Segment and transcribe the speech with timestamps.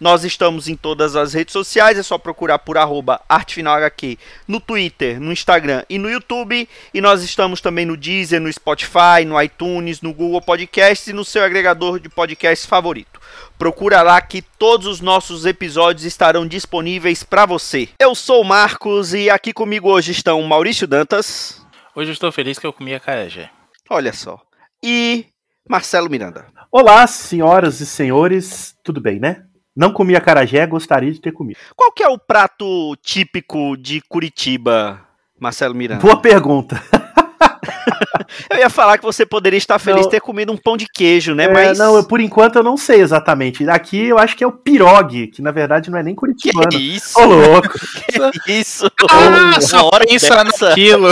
[0.00, 5.20] Nós estamos em todas as redes sociais, é só procurar por arroba ArtefinalHQ no Twitter,
[5.20, 6.68] no Instagram e no YouTube.
[6.92, 11.24] E nós estamos também no Deezer, no Spotify, no iTunes, no Google Podcasts e no
[11.24, 13.20] seu agregador de podcasts favorito.
[13.58, 17.88] Procura lá que todos os nossos episódios estarão disponíveis para você.
[17.98, 21.64] Eu sou o Marcos e aqui comigo hoje estão Maurício Dantas.
[21.94, 23.50] Hoje eu estou feliz que eu comi a carajé.
[23.88, 24.40] Olha só.
[24.82, 25.26] E
[25.68, 26.46] Marcelo Miranda.
[26.70, 29.44] Olá, senhoras e senhores, tudo bem, né?
[29.76, 31.58] Não comi acarajé, gostaria de ter comido.
[31.74, 35.00] Qual que é o prato típico de Curitiba,
[35.38, 36.00] Marcelo Miranda?
[36.00, 36.80] Boa pergunta.
[38.50, 41.34] eu ia falar que você poderia estar feliz de ter comido um pão de queijo,
[41.34, 41.44] né?
[41.44, 43.68] É, Mas Não, eu, por enquanto eu não sei exatamente.
[43.68, 46.68] Aqui eu acho que é o pirogue, que na verdade não é nem curitibano.
[46.68, 47.18] que isso?
[47.20, 47.68] Ô, louco.
[48.44, 48.90] Que isso?
[49.10, 50.68] Ah, só hora pensa dessa.
[50.68, 51.08] naquilo.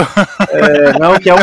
[0.51, 1.39] É, não, que é um,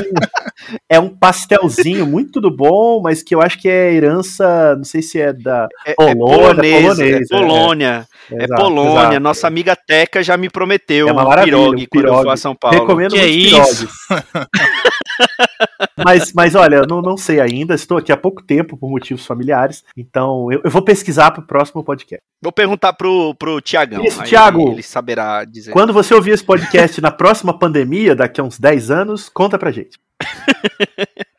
[0.88, 5.02] é um pastelzinho muito do bom, mas que eu acho que é herança, não sei
[5.02, 9.00] se é da É, é Polônia, polonesa, polonesa, é Polônia, é, Exato, Polônia.
[9.02, 9.20] exato.
[9.20, 12.30] Nossa amiga Teca já me prometeu É uma um pirogue um quando eu for pirogue.
[12.32, 12.80] a São Paulo.
[12.80, 13.20] Recomendo Que
[13.52, 13.88] muitos isso?
[15.98, 19.26] mas, mas olha, eu não, não sei ainda, estou aqui há pouco tempo por motivos
[19.26, 22.24] familiares, então eu, eu vou pesquisar para o próximo podcast.
[22.42, 24.04] Vou perguntar pro, pro Tiagão.
[24.24, 24.72] Thiago.
[24.72, 25.72] Ele saberá dizer.
[25.72, 29.72] Quando você ouvir esse podcast na próxima pandemia, daqui a uns 10 anos, conta pra
[29.72, 30.00] gente.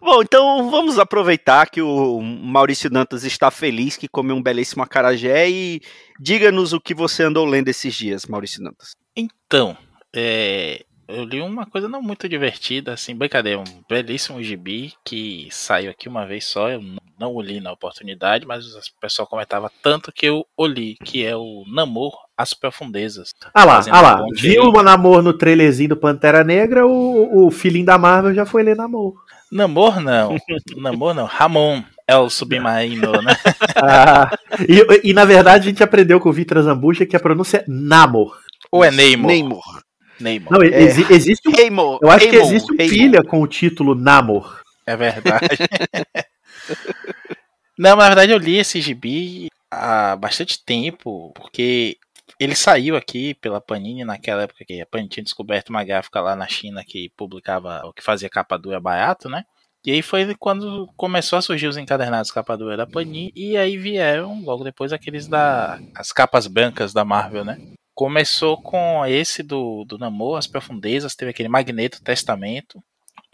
[0.00, 5.48] Bom, então vamos aproveitar que o Maurício Dantas está feliz que comeu um belíssimo acarajé
[5.48, 5.80] e
[6.18, 8.96] diga-nos o que você andou lendo esses dias, Maurício Dantas.
[9.16, 9.76] Então,
[10.14, 15.90] é, eu li uma coisa não muito divertida, assim, brincadeira, um belíssimo gibi que saiu
[15.90, 16.80] aqui uma vez só, eu
[17.18, 21.24] não o li na oportunidade, mas o pessoal comentava tanto que eu o li, que
[21.24, 23.32] é o Namor As Profundezas.
[23.52, 24.24] Ah lá, ah lá.
[24.34, 28.62] Viu o Namor no trailerzinho do Pantera Negra, o, o filhinho da Marvel já foi
[28.62, 29.14] ler Namor.
[29.52, 30.36] Namor não,
[30.76, 33.36] Namor não, Ramon é o submarino, né?
[33.76, 34.30] Ah,
[34.68, 37.64] e, e, na verdade a gente aprendeu com o Vitor Zambuja que a pronúncia é
[37.66, 38.38] Namor.
[38.70, 39.26] Ou é Neymar?
[39.26, 39.84] Neymar.
[40.20, 40.52] Neymar.
[40.52, 40.82] Não, É.
[40.82, 41.98] exi- existe um, Neymar.
[42.02, 44.60] eu acho que Neymar, existe um pilha com o título Namor.
[44.86, 45.46] É verdade.
[47.78, 51.96] Não, na verdade eu li esse gibi há bastante tempo, porque
[52.38, 56.36] ele saiu aqui pela Panini naquela época que a Panini tinha descoberto uma gráfica lá
[56.36, 59.42] na China que publicava, o que fazia capa dura barato, né?
[59.84, 63.76] E aí foi quando começou a surgir os encadernados capa dura da Panini, e aí
[63.76, 67.58] vieram logo depois aqueles da as capas brancas da Marvel, né?
[67.94, 72.82] Começou com esse do, do Namor, As Profundezas, teve aquele Magneto Testamento,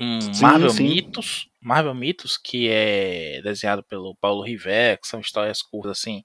[0.01, 0.85] um Sim, Marvel sim.
[0.85, 6.25] Mitos, Marvel Mitos, que é desenhado pelo Paulo Rivera, que são histórias curtas, assim,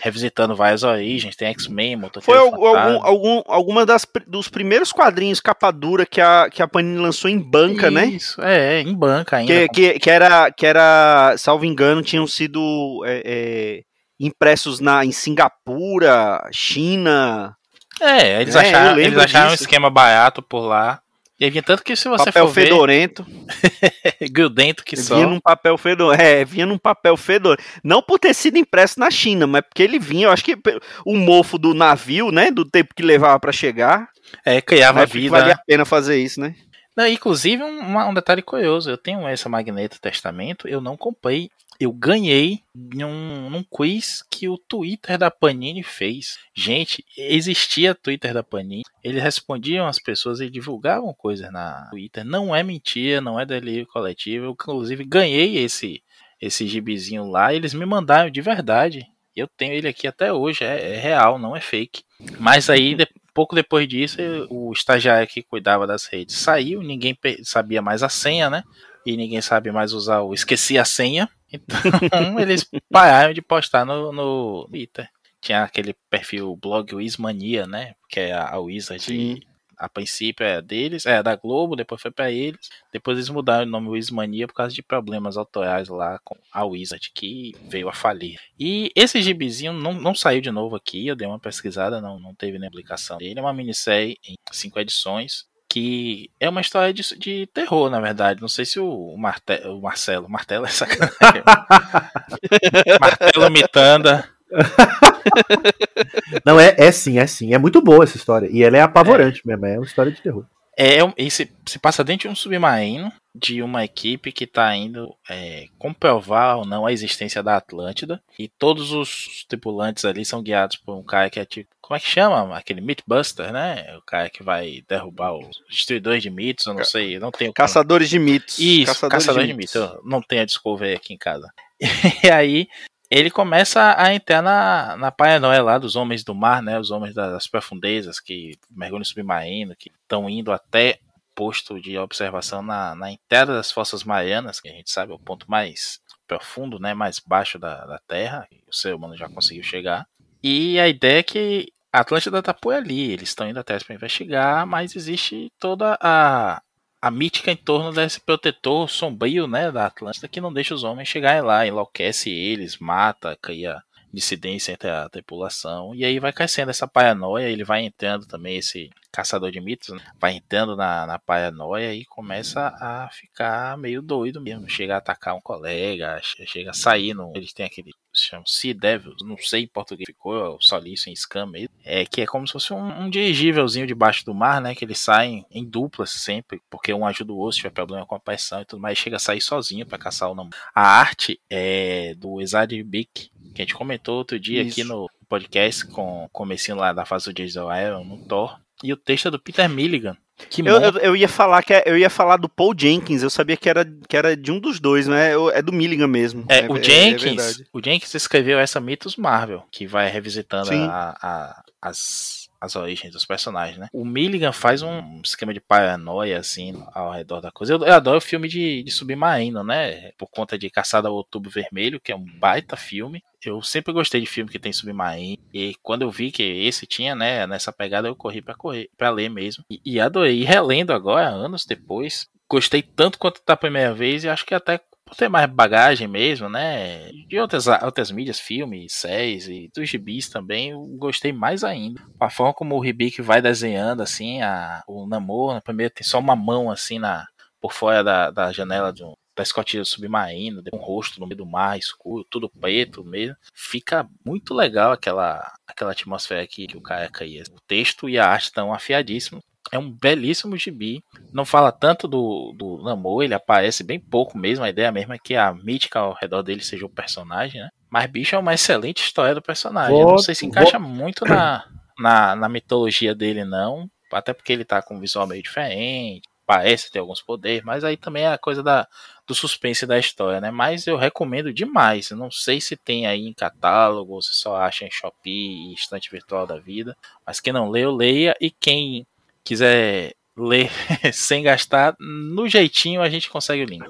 [0.00, 5.70] revisitando várias origens, tem X-Men, Foi algum, algum, algum, alguma das, dos primeiros quadrinhos capa
[5.70, 8.06] dura que a, que a Panini lançou em banca, né?
[8.06, 9.52] Isso, é, em banca ainda.
[9.52, 13.82] Que, que, que era, que era, salvo engano, tinham sido é, é,
[14.18, 17.56] impressos na, em Singapura, China,
[18.00, 21.00] É, eles É, acharam, eles acharam um esquema barato por lá.
[21.42, 23.26] E aí vinha tanto que se você papel for ver, fedorento.
[24.30, 25.16] grudento que só.
[25.16, 26.22] Vinha num papel fedorento.
[26.22, 27.64] É, vinha num papel fedorento.
[27.82, 30.56] Não por ter sido impresso na China, mas porque ele vinha, eu acho que
[31.04, 32.50] o mofo do navio, né?
[32.52, 34.08] Do tempo que levava pra chegar.
[34.44, 35.30] É, criava vida.
[35.30, 35.54] valia né?
[35.54, 36.54] a pena fazer isso, né?
[36.96, 41.50] Não, inclusive, um, um detalhe curioso: eu tenho essa Magneto Testamento, eu não comprei.
[41.80, 46.38] Eu ganhei num, num quiz que o Twitter da Panini fez.
[46.54, 48.82] Gente, existia Twitter da Panini.
[49.02, 52.24] Eles respondiam às pessoas e divulgavam coisas na Twitter.
[52.24, 54.44] Não é mentira, não é delírio coletivo.
[54.46, 56.02] Eu, inclusive, ganhei esse,
[56.40, 57.52] esse gibizinho lá.
[57.52, 59.04] Eles me mandaram de verdade.
[59.34, 60.62] Eu tenho ele aqui até hoje.
[60.62, 62.04] É, é real, não é fake.
[62.38, 67.18] Mas aí, de- pouco depois disso, eu- o estagiário que cuidava das redes saiu, ninguém
[67.42, 68.62] sabia mais a senha, né?
[69.04, 71.28] E ninguém sabe mais usar o esqueci a senha.
[71.52, 75.08] Então eles pararam de postar no, no Twitter.
[75.40, 77.94] Tinha aquele perfil blog Wizmania, né?
[78.08, 79.02] Que é a, a Wizard.
[79.02, 79.40] Sim.
[79.76, 82.70] A princípio é deles, é da Globo, depois foi pra eles.
[82.92, 87.10] Depois eles mudaram o nome Wizmania por causa de problemas autorais lá com a Wizard,
[87.12, 88.38] que veio a falir.
[88.56, 92.32] E esse gibizinho não, não saiu de novo aqui, eu dei uma pesquisada, não, não
[92.32, 93.40] teve nem publicação dele.
[93.40, 98.42] É uma minissérie em cinco edições, que é uma história de, de terror, na verdade.
[98.42, 101.42] Não sei se o, Marte, o Marcelo, Martelo é sacanagem.
[103.00, 104.28] Martelo Mitanda.
[106.44, 107.54] Não, é, é sim, é sim.
[107.54, 108.50] É muito boa essa história.
[108.52, 109.48] E ela é apavorante é.
[109.48, 110.44] mesmo, é uma história de terror.
[110.78, 115.16] É, e se, se passa dentro de um submarino de uma equipe que está indo
[115.28, 118.22] é, comprovar ou não a existência da Atlântida.
[118.38, 121.70] E todos os tripulantes ali são guiados por um cara que é tipo.
[121.80, 122.56] Como é que chama?
[122.56, 123.96] Aquele Mythbuster, né?
[123.96, 127.18] O cara que vai derrubar os destruidores de mitos, eu não sei.
[127.18, 128.58] Não tenho Caçadores de mitos.
[128.58, 129.74] Isso, Caçadores, Caçadores de, de mitos.
[129.74, 131.52] Eu não tenho a Discovery aqui em casa.
[132.24, 132.68] E aí
[133.10, 136.78] ele começa a entrar na, na paranoia lá dos homens do mar, né?
[136.80, 140.98] Os homens das profundezas que mergulham submarino, que estão indo até
[141.34, 145.18] posto de observação na, na entrada das Fossas Marianas, que a gente sabe é o
[145.18, 146.94] ponto mais profundo, né?
[146.94, 150.06] Mais baixo da, da Terra, o ser humano já conseguiu chegar.
[150.42, 153.94] E a ideia é que a Atlântida tá por ali, eles estão indo até para
[153.94, 156.62] investigar, mas existe toda a,
[157.00, 161.08] a mítica em torno desse protetor sombrio, né, da Atlântida, que não deixa os homens
[161.08, 163.82] chegarem lá, enlouquece eles, mata, cria
[164.12, 168.90] dissidência entre a tripulação, e aí vai crescendo essa paranoia, ele vai entrando também, esse
[169.10, 174.40] caçador de mitos, né, vai entrando na, na paranoia e começa a ficar meio doido
[174.40, 178.74] mesmo, chega a atacar um colega, chega a sair, no, eles têm aquele chama Sea
[178.74, 182.26] Devils, não sei em português ficou, só li isso em Scam mesmo, é que é
[182.26, 186.10] como se fosse um, um dirigívelzinho debaixo do mar, né, que eles saem em duplas
[186.10, 188.98] sempre, porque um ajuda o outro se tiver problema com a pressão e tudo mais,
[188.98, 190.56] chega a sair sozinho para caçar o namoro.
[190.74, 192.36] A arte é do
[192.84, 194.80] Bick, que a gente comentou outro dia isso.
[194.80, 198.92] aqui no podcast com o comecinho lá da fase do Jason Iron no Thor, e
[198.92, 200.16] o texto é do Peter Milligan,
[200.48, 203.30] que eu, eu, eu, ia falar que é, eu ia falar do Paul Jenkins, eu
[203.30, 205.30] sabia que era, que era de um dos dois, né?
[205.52, 206.44] É do Milligan mesmo.
[206.48, 210.72] É, é o é, Jenkins, é o Jenkins escreveu essa Mitos Marvel, que vai revisitando
[210.72, 213.88] a, a, as as origens dos personagens, né?
[213.92, 217.72] O Milligan faz um esquema de paranoia, assim, ao redor da coisa.
[217.72, 220.12] Eu, eu adoro filme de, de submarino, né?
[220.12, 223.20] Por conta de Caçada ao Outubro Vermelho, que é um baita filme.
[223.44, 225.42] Eu sempre gostei de filme que tem submarino.
[225.52, 229.10] E quando eu vi que esse tinha, né, nessa pegada, eu corri para correr, para
[229.10, 229.64] ler mesmo.
[229.68, 230.38] E, e adorei.
[230.38, 234.80] E relendo agora, anos depois, gostei tanto quanto da primeira vez e acho que até
[235.12, 237.10] por ter mais bagagem mesmo, né?
[237.28, 242.02] De outras, outras mídias, filmes, séries e dos gibis também, eu gostei mais ainda.
[242.18, 246.34] A forma como o Ribic vai desenhando, assim, a, o namoro, primeiro tem só uma
[246.34, 247.26] mão, assim, na,
[247.60, 251.46] por fora da, da janela de um, da escotilha submarina, um rosto no meio do
[251.46, 253.36] mar escuro, tudo preto mesmo.
[253.52, 257.42] Fica muito legal aquela, aquela atmosfera aqui que o cara caía.
[257.50, 259.44] O texto e a arte estão afiadíssimos.
[259.72, 261.02] É um belíssimo gibi.
[261.32, 264.64] Não fala tanto do, do Namor, ele aparece bem pouco mesmo.
[264.64, 267.70] A ideia mesmo é que a mítica ao redor dele seja o personagem, né?
[267.90, 269.94] Mas bicho é uma excelente história do personagem.
[269.94, 270.86] Vou, não sei se encaixa vou...
[270.86, 271.64] muito na,
[271.98, 273.90] na, na mitologia dele, não.
[274.12, 277.96] Até porque ele tá com um visual meio diferente parece ter alguns poderes, mas aí
[277.96, 278.86] também é a coisa da,
[279.26, 280.50] do suspense da história, né?
[280.50, 282.10] Mas eu recomendo demais.
[282.10, 285.74] Eu não sei se tem aí em catálogo, ou se só acha em Shopee e
[285.74, 286.96] estante virtual da vida.
[287.26, 288.36] Mas quem não leu, leia.
[288.40, 289.06] E quem
[289.44, 290.70] quiser ler
[291.12, 293.84] sem gastar, no jeitinho a gente consegue o link.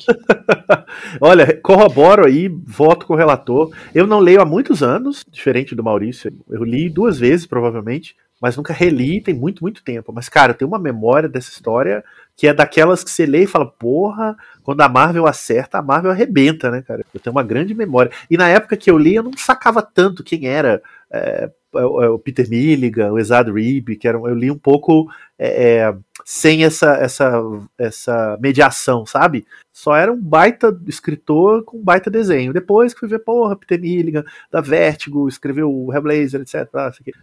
[1.20, 3.70] Olha, corroboro aí, voto com o relator.
[3.94, 6.32] Eu não leio há muitos anos, diferente do Maurício.
[6.48, 10.12] Eu li duas vezes, provavelmente, mas nunca reli, tem muito, muito tempo.
[10.12, 12.04] Mas, cara, eu tenho uma memória dessa história
[12.36, 16.10] que é daquelas que você lê e fala, porra, quando a Marvel acerta, a Marvel
[16.10, 17.04] arrebenta, né, cara?
[17.14, 18.10] Eu tenho uma grande memória.
[18.28, 20.82] E na época que eu li, eu não sacava tanto quem era
[21.12, 25.94] é, o Peter Milligan, o Ezad Reeb, que eram, eu li um pouco é, é,
[26.24, 27.42] sem essa, essa,
[27.78, 29.44] essa mediação, sabe?
[29.72, 32.52] Só era um baita escritor com um baita desenho.
[32.52, 36.68] Depois que fui ver, porra, Peter Milligan, da Vertigo, escreveu o Hellblazer, etc.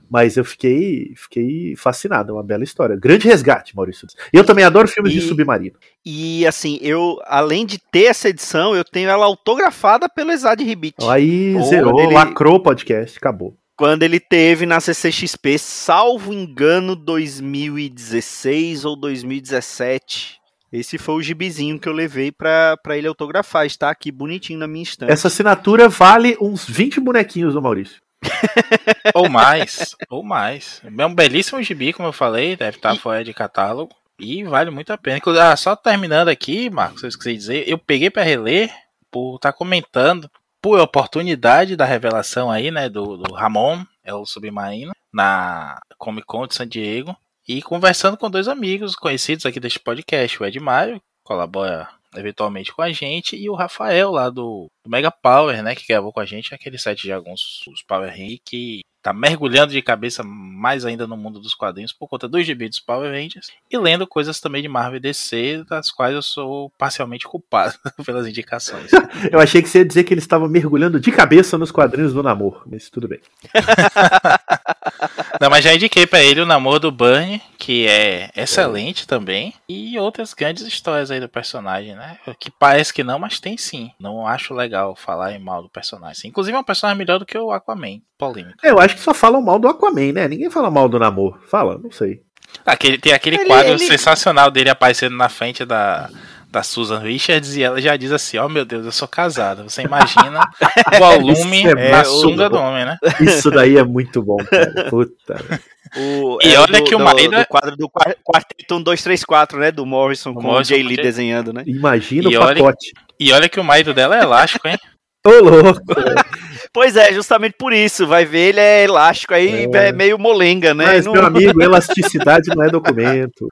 [0.09, 2.95] Mas eu fiquei, fiquei fascinado, é uma bela história.
[2.95, 4.07] Grande resgate, Maurício.
[4.33, 5.77] E eu também adoro filmes e, de submarino.
[6.03, 10.95] E assim, eu, além de ter essa edição, eu tenho ela autografada pelo Ezad Ribic.
[11.07, 12.13] Aí zerou, ele...
[12.13, 20.37] lacrou o podcast, acabou quando ele teve na CCXP, salvo engano, 2016 ou 2017.
[20.69, 23.65] Esse foi o gibizinho que eu levei para ele autografar.
[23.65, 25.09] Está aqui bonitinho na minha estante.
[25.09, 28.01] Essa assinatura vale uns 20 bonequinhos do Maurício.
[29.15, 30.81] ou mais, ou mais.
[30.83, 32.99] É um belíssimo gibi, como eu falei, deve estar e...
[32.99, 33.95] fora de catálogo.
[34.19, 35.21] E vale muito a pena.
[35.41, 38.69] Ah, só terminando aqui, Marcos, eu esqueci de dizer, eu peguei para reler
[39.09, 40.29] por estar tá comentando
[40.61, 46.47] por oportunidade da revelação aí, né, do, do Ramon, é o submarino, na Comic Con
[46.47, 47.15] de San Diego,
[47.47, 52.81] e conversando com dois amigos conhecidos aqui deste podcast, o Ed Maio, colabora eventualmente com
[52.81, 56.25] a gente, e o Rafael lá do, do, Mega Power, né, que gravou com a
[56.25, 61.07] gente aquele site de alguns os Power Ring, que tá mergulhando de cabeça mais ainda
[61.07, 64.61] no mundo dos quadrinhos por conta dos gibi dos Power Rangers e lendo coisas também
[64.61, 67.75] de Marvel e DC, das quais eu sou parcialmente culpado
[68.05, 68.91] pelas indicações.
[69.31, 72.23] Eu achei que você ia dizer que ele estava mergulhando de cabeça nos quadrinhos do
[72.23, 73.19] namoro, mas tudo bem.
[75.39, 79.97] Não, mas já indiquei para ele o namoro do Burnie, que é excelente também, e
[79.97, 82.17] outras grandes histórias aí do personagem, né?
[82.39, 83.91] Que parece que não, mas tem sim.
[83.99, 86.29] Não acho legal falar em mal do personagem.
[86.29, 88.57] Inclusive é um personagem melhor do que o Aquaman, polêmico.
[88.61, 90.27] Eu acho que só falam mal do Aquaman, né?
[90.27, 91.39] Ninguém fala mal do namoro.
[91.47, 92.21] Fala, não sei.
[92.65, 96.09] Aquele, tem aquele Ele- quadro ele- sensacional dele aparecendo na frente da,
[96.51, 99.63] da Susan Richards e ela já diz assim: Ó meu Deus, eu sou casada.
[99.63, 102.57] Você imagina o volume é sunga bom.
[102.57, 102.97] do homem, né?
[103.21, 104.87] Isso daí é muito bom, cara.
[104.89, 105.59] Puta.
[105.97, 108.75] O, E é olha do, que o do, marido é- do quadro do quar- Quarteto
[108.75, 109.71] 1, 2, 3, 4, né?
[109.71, 111.63] Do Morrison com Morrison o Jay Lee desenhando, né?
[111.65, 112.93] Imagina E o olha- pacote.
[113.19, 114.77] E olha que o marido dela é elástico, hein?
[115.25, 115.81] Ô, louco.
[116.71, 118.05] Pois é, justamente por isso.
[118.05, 119.87] Vai ver, ele é elástico aí, É.
[119.87, 120.85] é, meio molenga, né?
[120.85, 123.47] Mas, Não- meu amigo, elasticidade não é documento.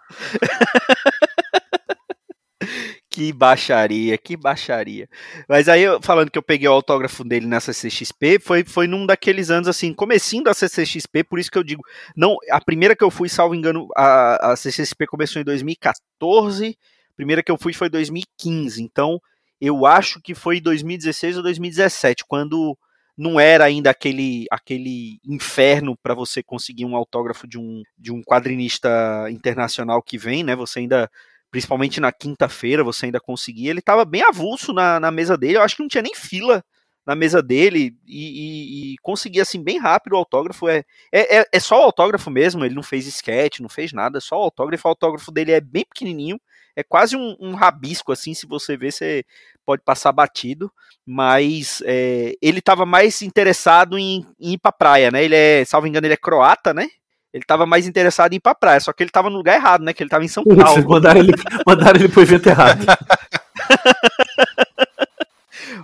[3.17, 5.09] Que baixaria, que baixaria.
[5.49, 9.07] Mas aí, eu- falando que eu peguei o autógrafo dele na CCXP, foi, foi num
[9.07, 11.81] daqueles anos, assim, comecinho da CCXP, por isso que eu digo,
[12.15, 16.77] não, a primeira que eu fui, salvo engano, a, a CCXP começou em 2014,
[17.11, 19.19] a primeira que eu fui foi em 2015, então
[19.59, 22.77] eu acho que foi em 2016 ou 2017, quando
[23.17, 28.21] não era ainda aquele, aquele inferno para você conseguir um autógrafo de um, de um
[28.21, 31.09] quadrinista internacional que vem, né, você ainda
[31.51, 33.69] principalmente na quinta-feira, você ainda conseguia.
[33.71, 36.63] Ele estava bem avulso na, na mesa dele, eu acho que não tinha nem fila
[37.05, 40.67] na mesa dele e, e, e conseguia assim bem rápido o autógrafo.
[40.67, 44.17] É, é, é- é só o autógrafo mesmo, ele não fez sketch, não fez nada,
[44.17, 44.87] é só o autógrafo.
[44.87, 46.39] O autógrafo dele é bem pequenininho,
[46.75, 49.23] é quase um, um rabisco assim, se você ver, você
[49.65, 50.71] pode passar batido,
[51.05, 55.23] mas é, ele estava mais interessado em, em ir pra praia, né?
[55.23, 56.87] Ele é, salvo engano, ele é croata, né?
[57.37, 59.83] Ele estava mais interessado em ir pra praia, só que ele estava no lugar errado,
[59.83, 59.93] né?
[59.93, 60.61] Que ele estava em São Paulo.
[60.73, 61.33] Vocês mandaram ele,
[61.65, 62.85] mandaram ele pro evento errado.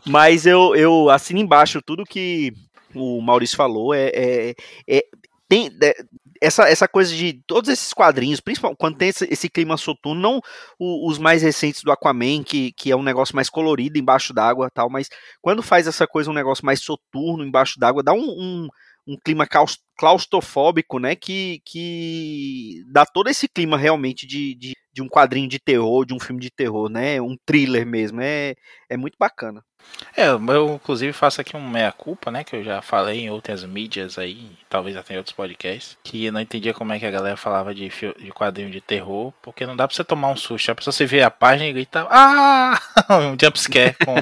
[0.06, 2.54] Mas eu, eu assino embaixo tudo que
[2.94, 3.94] o Maurício falou.
[3.94, 4.56] É, é,
[4.88, 5.06] é-
[5.48, 5.94] tem é,
[6.42, 10.42] essa, essa coisa de todos esses quadrinhos, principalmente quando tem esse, esse clima soturno, não
[10.80, 14.70] o- os mais recentes do Aquaman, que, que é um negócio mais colorido embaixo d'água
[14.74, 15.10] tal, mas
[15.42, 18.68] quando faz essa coisa, um negócio mais soturno embaixo d'água, dá um, um,
[19.08, 19.48] um clima
[19.98, 21.16] claustrofóbico, né?
[21.16, 26.14] Que, que dá todo esse clima realmente de, de, de um quadrinho de terror, de
[26.14, 27.22] um filme de terror, né?
[27.22, 28.22] Um thriller mesmo.
[28.22, 28.56] É,
[28.90, 29.64] é muito bacana.
[30.16, 32.44] É, eu inclusive faço aqui um meia-culpa, né?
[32.44, 36.32] Que eu já falei em outras mídias aí, talvez até em outros podcasts, que eu
[36.32, 39.76] não entendia como é que a galera falava de, de quadrinho de terror, porque não
[39.76, 40.72] dá pra você tomar um susto.
[40.72, 42.80] A pessoa você vê a página e grita, ah!
[43.10, 44.16] um jumpscare com.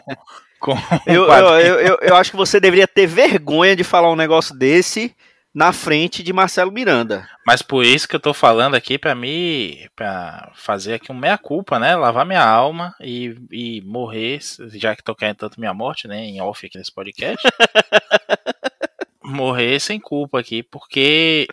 [0.62, 4.10] Com um Eu, eu, eu, eu, eu acho que você deveria ter vergonha de falar
[4.12, 5.14] um negócio desse
[5.54, 7.28] na frente de Marcelo Miranda.
[7.46, 11.78] Mas por isso que eu tô falando aqui pra mim, pra fazer aqui um meia-culpa,
[11.78, 11.94] né?
[11.96, 14.40] Lavar minha alma e, e morrer,
[14.74, 16.24] já que tô querendo tanto minha morte, né?
[16.24, 17.46] Em off aqui nesse podcast.
[19.24, 21.48] morrer sem culpa aqui, porque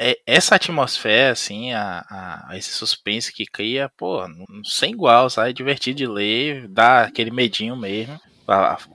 [0.00, 2.04] é- essa atmosfera, assim, a,
[2.48, 4.22] a- esse suspense que cria, pô,
[4.64, 5.50] sem igual, sabe?
[5.50, 8.18] É divertido de ler, dá aquele medinho mesmo.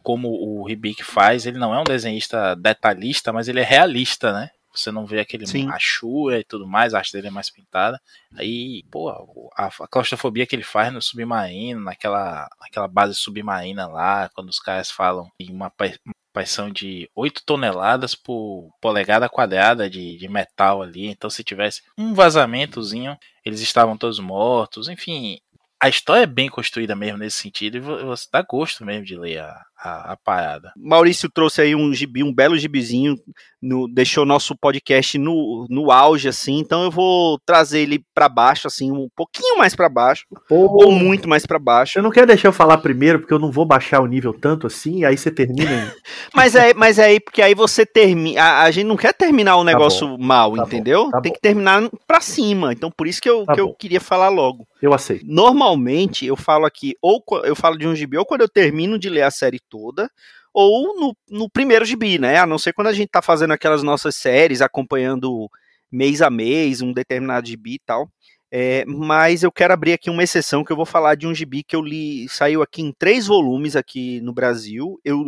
[0.04, 4.50] Como o Ribic faz, ele não é um desenhista detalhista, mas ele é realista, né?
[4.74, 5.68] Você não vê aquele Sim.
[5.72, 8.00] achura e tudo mais, a arte dele é mais pintada.
[8.38, 9.10] Aí, pô,
[9.56, 14.60] a, a claustrofobia que ele faz no submarino, naquela, naquela base submarina lá, quando os
[14.60, 20.28] caras falam em uma pa- uma pressão de 8 toneladas por polegada quadrada de, de
[20.28, 21.08] metal ali.
[21.08, 24.88] Então, se tivesse um vazamentozinho, eles estavam todos mortos.
[24.90, 25.40] Enfim,
[25.82, 29.16] a história é bem construída mesmo nesse sentido e vo- você dá gosto mesmo de
[29.18, 30.72] ler a, a, a parada.
[30.78, 33.16] Maurício trouxe aí um gibi, um belo gibizinho,
[33.62, 38.68] no, deixou nosso podcast no, no auge, assim, então eu vou trazer ele pra baixo,
[38.68, 41.94] assim, um pouquinho mais pra baixo, ou Pô, muito mais pra baixo.
[41.94, 44.68] você não quer deixar eu falar primeiro, porque eu não vou baixar o nível tanto
[44.68, 45.94] assim, aí você termina.
[46.34, 48.40] Mas é, mas é aí, porque aí você termina.
[48.42, 51.10] A, a gente não quer terminar o negócio mal, tá bom, entendeu?
[51.10, 51.36] tá Tem bom.
[51.36, 52.74] que terminar pra cima.
[52.74, 54.68] Então por isso que eu, Tá que eu queria falar logo.
[54.82, 55.26] Eu aceito.
[55.26, 59.10] Normalmente eu falo aqui, ou eu falo de um gibi, ou quando eu termino de
[59.10, 60.10] ler a série toda,
[60.54, 62.38] ou no, no primeiro gibi, né?
[62.38, 65.50] A não ser quando a gente tá fazendo aquelas nossas séries, acompanhando
[65.92, 68.10] mês a mês, um determinado gibi e tal.
[68.50, 71.64] É, mas eu quero abrir aqui uma exceção que eu vou falar de um gibi
[71.64, 75.00] que eu li, saiu aqui em três volumes aqui no Brasil.
[75.04, 75.26] Eu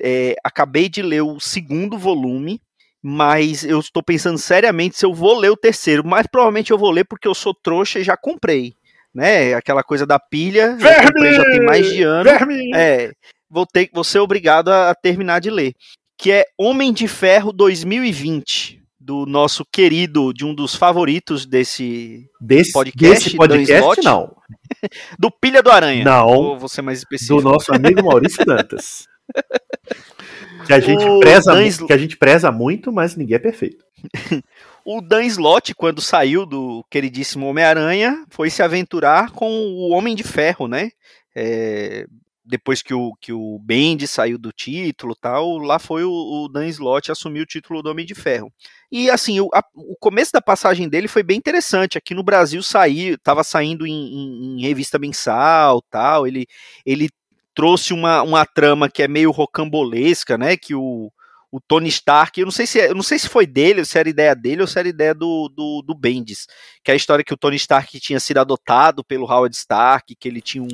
[0.00, 2.60] é, acabei de ler o segundo volume,
[3.02, 6.06] mas eu estou pensando seriamente se eu vou ler o terceiro.
[6.06, 8.74] Mas provavelmente eu vou ler porque eu sou trouxa e já comprei.
[9.12, 9.54] Né?
[9.54, 10.76] Aquela coisa da pilha.
[10.80, 12.24] eu comprei já tem mais de ano.
[12.24, 12.70] Verme!
[12.74, 13.12] É,
[13.50, 15.74] vou ter, vou ser obrigado a, a terminar de ler.
[16.16, 22.72] que é Homem de Ferro 2020, do nosso querido, de um dos favoritos desse, Desse
[22.72, 24.04] Podcast, desse podcast Slott?
[24.04, 24.36] não.
[25.18, 26.04] do Pilha do Aranha.
[26.04, 26.58] Não.
[26.58, 27.40] Vou, ser mais específico.
[27.40, 29.08] Do nosso amigo Maurício Dantas.
[30.66, 33.84] Que a, gente O preza, Dan que a gente preza muito, mas ninguém é perfeito.
[34.84, 40.22] O Dan Slott, quando saiu do queridíssimo Homem-Aranha, foi se aventurar com o Homem de
[40.22, 40.90] Ferro, né?
[41.34, 42.06] É,
[42.50, 46.66] depois que o, que o Bendis saiu do título tal, lá foi o, o Dan
[46.68, 48.52] Slott assumir o título do Homem de Ferro.
[48.90, 51.96] E assim, o, a- o começo da passagem dele foi bem interessante.
[51.96, 56.26] Aqui no Brasil saiu, estava saindo em, em- em revista mensal tal.
[56.26, 56.46] Ele,
[56.84, 57.08] ele
[57.54, 60.56] trouxe uma, uma trama que é meio rocambolesca, né?
[60.56, 61.10] Que o,
[61.52, 63.98] o Tony Stark, eu não sei se é- eu não sei se foi dele, se
[63.98, 66.46] era ideia dele ou se era ideia do, do, do Bendis,
[66.84, 70.28] que é a história que o Tony Stark tinha sido adotado pelo Howard Stark, que
[70.28, 70.68] ele tinha um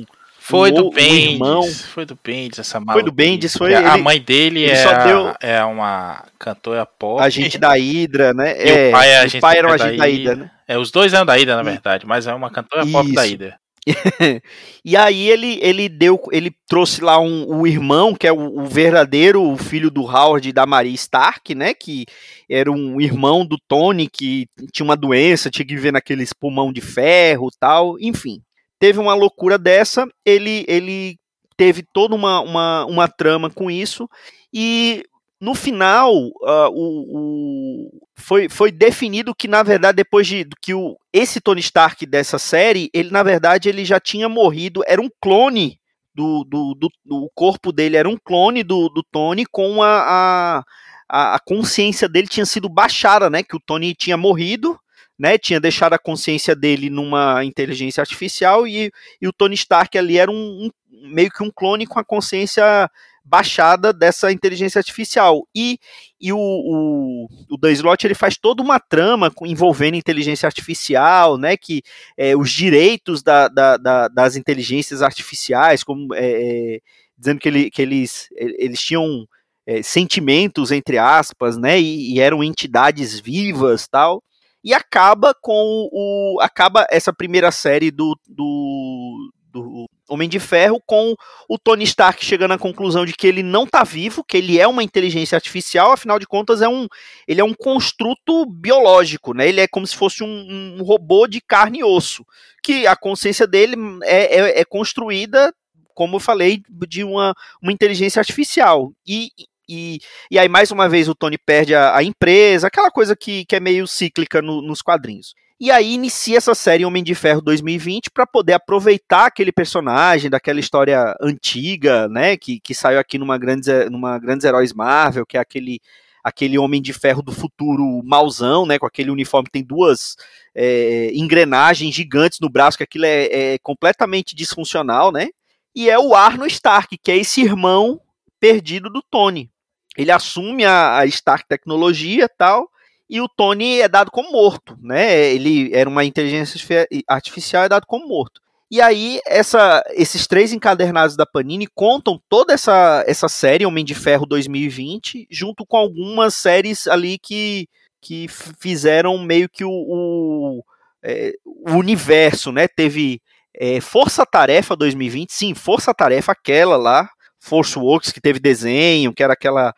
[0.49, 1.31] Foi o- do o Bendis.
[1.33, 3.11] irmão- Foi do Bendis essa Foi do.
[3.11, 7.21] Bendis, foi A ele- mãe dele ele é, a- deu- é uma cantora pop.
[7.21, 8.55] agente da Hydra, né?
[8.87, 10.31] E o pai é o agente pai era da agente da Hydra.
[10.31, 10.51] Hydra, né?
[10.67, 13.25] É, os dois eram da Ida, na E- verdade, mas é uma cantora pop da
[13.25, 13.33] Isso.
[13.35, 13.55] Ida.
[14.83, 18.65] E aí ele, ele deu, ele trouxe lá um, o irmão, que é o, o
[18.65, 21.73] verdadeiro filho do Howard e da Maria Stark, né?
[21.73, 22.05] Que
[22.49, 26.79] era um irmão do Tony que tinha uma doença, tinha que viver naqueles pulmão de
[26.81, 28.41] ferro tal, enfim.
[28.79, 31.17] Teve uma loucura dessa, ele, ele
[31.57, 34.07] teve toda uma, uma, uma trama com isso,
[34.53, 35.03] e
[35.41, 36.11] no final,
[36.45, 41.59] ah, o, o- foi, foi definido que, na verdade, depois de que o, esse Tony
[41.61, 45.79] Stark dessa série, ele, na verdade, ele já tinha morrido, era um clone
[46.13, 50.63] do, do, do, do corpo dele, era um clone do, do Tony com a,
[51.09, 53.43] a, a consciência dele tinha sido baixada, né?
[53.43, 54.77] Que o Tony tinha morrido,
[55.17, 55.37] né?
[55.37, 60.31] Tinha deixado a consciência dele numa inteligência artificial e, e o Tony Stark ali era
[60.31, 60.35] um,
[60.67, 60.71] um-
[61.09, 62.89] meio que um clone com a consciência
[63.23, 65.45] baixada dessa inteligência artificial.
[65.53, 65.77] E,
[66.19, 71.57] e o, o, o Dan Slott ele faz toda uma trama envolvendo inteligência artificial, né?
[71.57, 71.81] Que
[72.17, 76.79] é, os direitos da, da- da- das inteligências artificiais, como é, é,
[77.17, 79.27] dizendo que, ele, que eles, eles tinham
[79.65, 81.79] é, sentimentos, entre aspas, né?
[81.79, 84.23] E, e eram entidades vivas tal.
[84.67, 86.39] E acaba com o.
[86.41, 91.15] Acaba essa primeira série do, do, do Homem de Ferro com
[91.47, 94.67] o Tony Stark chegando à conclusão de que ele não está vivo, que ele é
[94.67, 96.85] uma inteligência artificial, afinal de contas é um,
[97.25, 99.47] ele é um construto biológico, né?
[99.47, 102.25] Ele é como se fosse um, um robô de carne e osso,
[102.61, 105.53] que a consciência dele é, é, é construída,
[105.93, 108.91] como eu falei, de uma, uma inteligência artificial.
[109.07, 109.29] E,
[109.67, 109.99] e,
[110.31, 113.55] e aí, mais uma vez, o Tony perde a, a empresa, aquela coisa que, que
[113.55, 115.33] é meio cíclica no- nos quadrinhos.
[115.59, 120.59] E aí inicia essa série Homem de Ferro 2020 para poder aproveitar aquele personagem daquela
[120.59, 125.39] história antiga, né, que, que saiu aqui numa grandes, numa grandes heróis Marvel, que é
[125.39, 125.79] aquele
[126.23, 130.17] aquele Homem de Ferro do futuro mauzão, né, com aquele uniforme tem duas
[130.53, 135.29] é, engrenagens gigantes no braço, que aquilo é, é completamente disfuncional, né?
[135.73, 138.01] E é o Arno Stark, que é esse irmão
[138.39, 139.49] perdido do Tony.
[139.97, 142.69] Ele assume a, a Stark Tecnologia tal,
[143.09, 145.27] e o Tony é dado como morto, né?
[145.33, 148.41] Ele era uma inteligência artifi- artificial é dado como morto.
[148.69, 153.95] E aí essa, esses três encadernados da Panini contam toda essa, essa série Homem de
[153.95, 157.69] Ferro 2020, junto com algumas séries ali que,
[158.01, 160.63] que fizeram meio que o, o,
[161.01, 162.67] é, o universo, né?
[162.67, 163.21] Teve
[163.55, 169.23] é, Força Tarefa 2020, sim, Força Tarefa aquela lá, Force Works que teve desenho, que
[169.23, 169.73] era aquela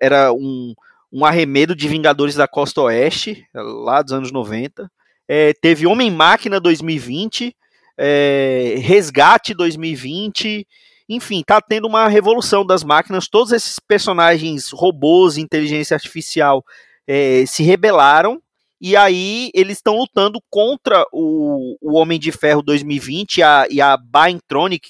[0.00, 0.74] era um
[1.12, 4.90] um arremedo de Vingadores da Costa Oeste, lá dos anos 90.
[5.28, 7.56] É, teve Homem-Máquina 2020,
[7.96, 10.66] é, Resgate 2020.
[11.08, 13.28] Enfim, tá tendo uma revolução das máquinas.
[13.28, 16.64] Todos esses personagens robôs, inteligência artificial,
[17.06, 18.40] é, se rebelaram.
[18.80, 23.80] E aí eles estão lutando contra o, o Homem de Ferro 2020 e a, e
[23.80, 23.98] a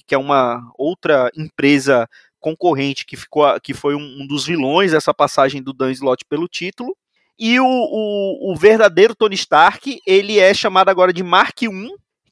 [0.05, 2.09] que é uma outra empresa
[2.41, 6.49] concorrente que, ficou, que foi um, um, dos vilões dessa passagem do Dan Slott pelo
[6.49, 6.97] título.
[7.39, 11.69] E o, o, o, verdadeiro Tony Stark, ele é chamado agora de Mark I,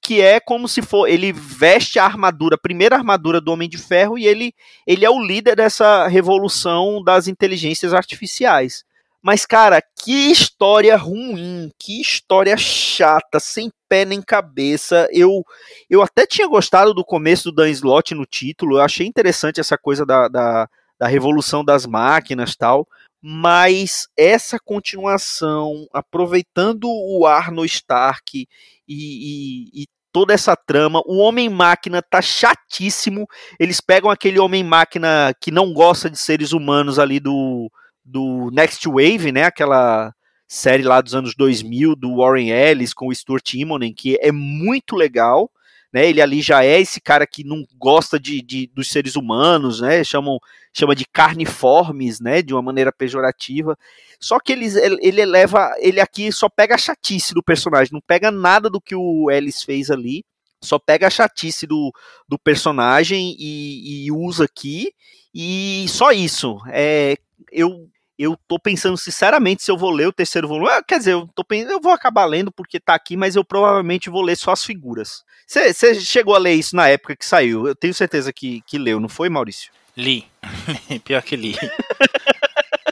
[0.00, 1.08] que é como se for.
[1.08, 4.54] Ele veste a armadura, a primeira armadura do Homem de Ferro, e ele,
[4.86, 8.84] ele é o líder dessa revolução das inteligências artificiais.
[9.24, 15.08] Mas, cara, que história ruim, que história chata, sem pé nem cabeça.
[15.10, 15.42] Eu,
[15.88, 19.78] eu até tinha gostado do começo do Dan Slott no título, eu achei interessante essa
[19.78, 22.86] coisa da, da, da revolução das máquinas tal.
[23.22, 28.46] Mas essa continuação, aproveitando o Arno Stark e,
[28.86, 31.00] e, e toda essa trama.
[31.06, 33.26] O Homem-Máquina tá chatíssimo.
[33.58, 37.70] Eles pegam aquele Homem-Máquina que não gosta de seres humanos ali do,
[38.04, 39.44] do Next Wave, né?
[39.44, 40.14] Aquela
[40.46, 44.94] série lá dos anos 2000 do Warren Ellis com o Stuart Immonen, que é muito
[44.94, 45.50] legal.
[45.92, 49.80] Né, ele ali já é esse cara que não gosta de, de, dos seres humanos,
[49.80, 50.02] né?
[50.02, 50.40] Chamam,
[50.72, 52.42] chama de carniformes, né?
[52.42, 53.78] De uma maneira pejorativa.
[54.18, 54.66] Só que ele,
[55.00, 58.96] ele eleva, ele aqui só pega a chatice do personagem, não pega nada do que
[58.96, 60.24] o Ellis fez ali,
[60.60, 61.92] só pega a chatice do,
[62.28, 64.92] do personagem e, e usa aqui.
[65.32, 66.58] E só isso.
[66.72, 67.16] É,
[67.52, 70.70] eu eu tô pensando sinceramente se eu vou ler o terceiro volume.
[70.70, 74.10] Ah, quer dizer, eu, tô eu vou acabar lendo porque tá aqui, mas eu provavelmente
[74.10, 75.24] vou ler só as figuras.
[75.46, 77.66] Você chegou a ler isso na época que saiu?
[77.66, 79.70] Eu tenho certeza que, que leu, não foi, Maurício?
[79.96, 80.26] Li.
[81.04, 81.56] Pior que li.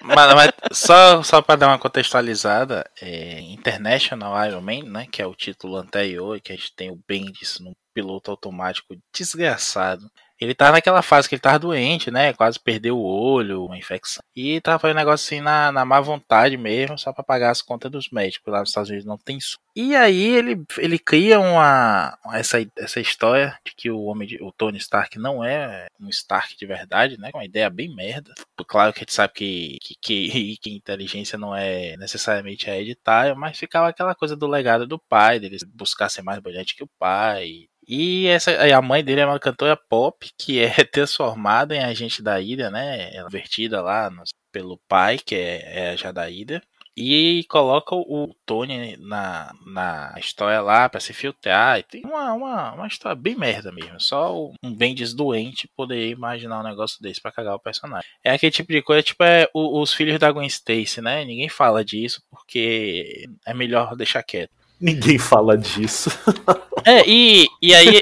[0.03, 5.27] mas, mas, só, só para dar uma contextualizada, é International Iron Man, né, que é
[5.27, 10.11] o título anterior, que a gente tem o Bendis no piloto automático desgraçado.
[10.43, 12.33] Ele tava naquela fase que ele tava doente, né?
[12.33, 14.23] Quase perdeu o olho, uma infecção.
[14.35, 17.91] E tava fazendo negócio assim na, na má vontade mesmo, só para pagar as contas
[17.91, 18.53] dos médicos.
[18.53, 19.59] Lá nos Estados Unidos não tem isso.
[19.75, 24.53] E aí ele, ele cria uma essa, essa história de que o homem de, o
[24.53, 27.31] Tony Stark não é um Stark de verdade, né?
[27.35, 28.35] Uma ideia bem merda.
[28.67, 33.59] Claro que a gente sabe que, que, que, que inteligência não é necessariamente hereditária, mas
[33.59, 37.69] ficava aquela coisa do legado do pai, dele buscar ser mais brilhante que o pai,
[37.87, 42.41] e essa, a mãe dele é uma cantora pop que é transformada em agente da
[42.41, 43.15] Ida, né?
[43.15, 46.63] Ela é vertida lá no, pelo pai, que é, é já da Ida.
[46.95, 51.79] E coloca o Tony na, na história lá para se filtrar.
[51.79, 53.99] E tem uma, uma, uma história bem merda mesmo.
[53.99, 58.07] Só um Bendis doente poderia imaginar um negócio desse para cagar o personagem.
[58.23, 61.25] É aquele tipo de coisa, tipo, é os filhos da Gwen Stacy, né?
[61.25, 64.53] Ninguém fala disso porque é melhor deixar quieto.
[64.83, 66.11] Ninguém fala disso.
[66.85, 68.01] É, e, e aí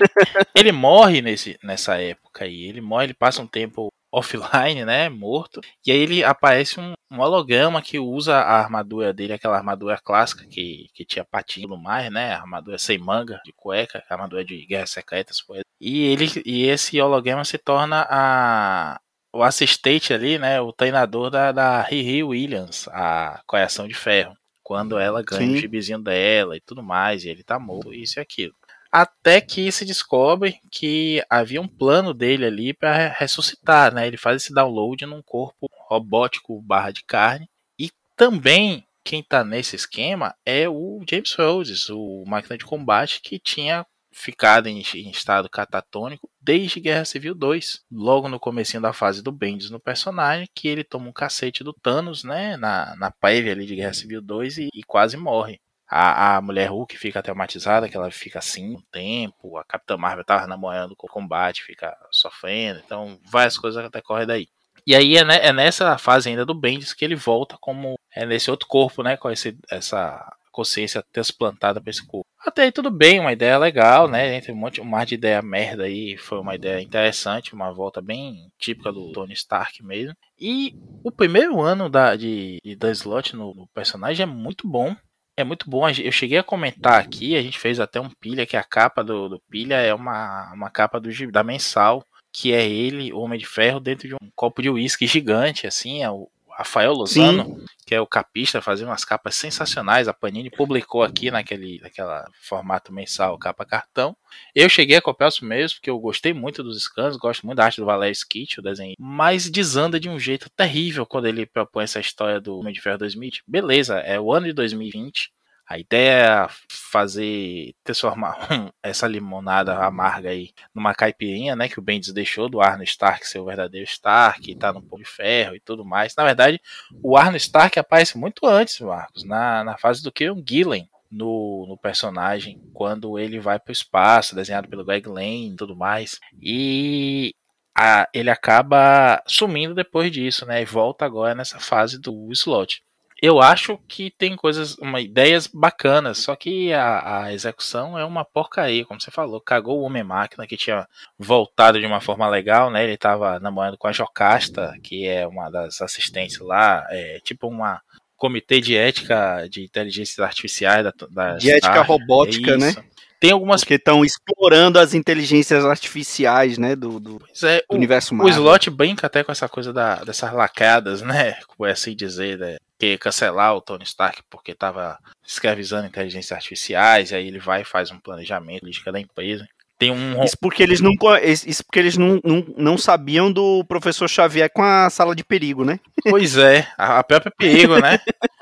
[0.57, 2.65] ele morre nesse, nessa época aí.
[2.65, 5.11] Ele morre, ele passa um tempo offline, né?
[5.11, 5.61] Morto.
[5.87, 10.47] E aí ele aparece um, um holograma que usa a armadura dele, aquela armadura clássica
[10.47, 12.33] que, que tinha patinho mar, né?
[12.33, 15.43] Armadura sem manga, de cueca, armadura de guerras secretas.
[15.79, 18.99] E ele e esse holograma se torna a,
[19.31, 20.59] o assistente ali, né?
[20.59, 24.40] O treinador da, da Riri Williams, a Coração de Ferro
[24.71, 25.55] quando ela ganha Sim.
[25.55, 28.55] o gibizinho dela e tudo mais, e ele tá morto, isso e aquilo.
[28.93, 34.07] Até que se descobre que havia um plano dele ali para ressuscitar, né?
[34.07, 37.51] Ele faz esse download num corpo robótico barra de carne.
[37.77, 43.41] E também quem tá nesse esquema é o James Rhodes, o máquina de combate que
[43.41, 47.85] tinha ficado em, em, estado catatônico desde Guerra Civil 2.
[47.91, 51.73] Logo no comecinho da fase do Bendis no personagem, que ele toma um cacete do
[51.73, 55.61] Thanos, né, na, na prévia ali de Guerra Civil 2 e, e quase morre.
[55.89, 59.59] A, a mulher Hulk fica traumatizada, que ela fica assim um tempo.
[59.59, 62.81] A Capitã Marvel tava namorando com o combate, fica sofrendo.
[62.85, 64.49] Então, várias coisas decorrem daí.
[64.87, 68.51] E aí é, é, nessa fase ainda do Bendis que ele volta como é nesse
[68.51, 72.30] outro corpo, né, com esse, essa consciência transplantada para esse corpo.
[72.45, 74.35] Até aí tudo bem, uma ideia legal, né?
[74.35, 78.01] Entre um monte um mar de ideia merda aí, foi uma ideia interessante, uma volta
[78.01, 80.17] bem típica do Tony Stark mesmo.
[80.39, 80.75] E
[81.05, 84.97] o primeiro ano da, de, Dan Slott no, no personagem é muito bom.
[85.37, 85.87] É muito bom.
[85.89, 89.29] Eu cheguei a comentar aqui, a gente fez até um pilha, que a capa do,
[89.29, 93.81] do pilha é uma, uma capa do, da mensal, que é ele, Homem de Ferro,
[93.81, 96.29] dentro de um copo de uísque gigante, assim, é o,
[96.61, 97.65] Rafael Lozano, Sim.
[97.87, 100.09] que é o capista, fazia umas capas sensacionais.
[100.09, 104.15] A Panini publicou aqui naquele, naquela formato mensal, capa cartão.
[104.55, 107.65] Eu cheguei a copiar os meus, porque eu gostei muito dos scans, gosto muito da
[107.65, 108.95] arte do Valério Skit, o desenho.
[108.99, 112.99] Mas desanda de um jeito terrível quando ele propõe essa história do Homem de Ferro
[112.99, 113.43] 2020.
[113.49, 115.31] Beleza, é o ano de 2020
[115.71, 118.37] a ideia é fazer transformar
[118.83, 123.39] essa limonada amarga aí numa caipirinha, né, que o Bendis deixou do Arno Stark ser
[123.39, 126.13] o verdadeiro Stark, tá no pão de ferro e tudo mais.
[126.17, 126.61] Na verdade,
[127.01, 130.91] o Arno Stark aparece muito antes, Marcos, na, na fase do Kieron Gillen.
[131.09, 135.75] No, no personagem, quando ele vai para o espaço, desenhado pelo Greg Lane e tudo
[135.75, 136.21] mais.
[136.41, 137.35] E
[137.77, 140.63] a, ele acaba sumindo depois disso, né?
[140.63, 142.81] E volta agora nessa fase do slot
[143.23, 148.25] eu acho que tem coisas, uma, ideias bacanas, só que a, a, execução é uma
[148.25, 149.41] porcaria, como você falou.
[149.41, 152.83] Cagou o Homem-Máquina, que tinha voltado de uma forma legal, né?
[152.85, 157.81] Ele tava namorando com a Jocasta, que é uma das assistentes lá, é tipo uma
[158.17, 162.75] comitê de ética de inteligências artificiais da, da de ética robótica, né?
[163.19, 163.61] Tem algumas.
[163.61, 166.75] Porque estão explorando as inteligências artificiais, né?
[166.75, 168.35] Do, do, é, do o, universo o Marvel.
[168.35, 171.35] slot brinca até com essa coisa da, dessas lacadas, né?
[171.57, 172.57] Por assim dizer, né?
[172.81, 177.65] Que cancelar o Tony Stark porque tava escravizando inteligências artificiais, e aí ele vai e
[177.65, 179.47] faz um planejamento política da empresa.
[179.79, 180.25] Tem um.
[180.25, 184.63] Isso porque eles não, isso porque eles não, não, não sabiam do professor Xavier com
[184.63, 185.79] a sala de perigo, né?
[186.09, 187.99] Pois é, a, própria perigo, né?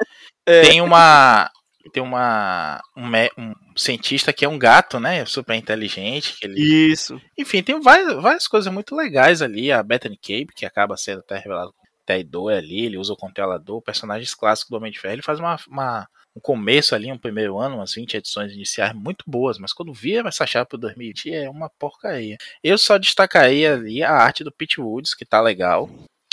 [0.47, 1.51] Tem uma.
[1.93, 2.81] Tem uma.
[2.97, 5.25] Um, um cientista que é um gato, né?
[5.27, 6.39] Super inteligente.
[6.39, 6.61] Que ele,
[6.93, 7.21] Isso.
[7.37, 9.71] Enfim, tem várias, várias coisas muito legais ali.
[9.73, 11.73] A Bethany Cape, que acaba sendo até revelado
[12.09, 15.15] como traidor ali, ele usa o controlador, personagens clássicos do Homem de Ferro.
[15.15, 19.25] Ele faz uma, uma- um começo ali, um primeiro ano, umas 20 edições iniciais muito
[19.27, 22.37] boas, mas quando vira essa chave pro 2020 é uma porcaria.
[22.63, 25.91] Eu só destacaria ali a arte do Pete Woods, que tá legal,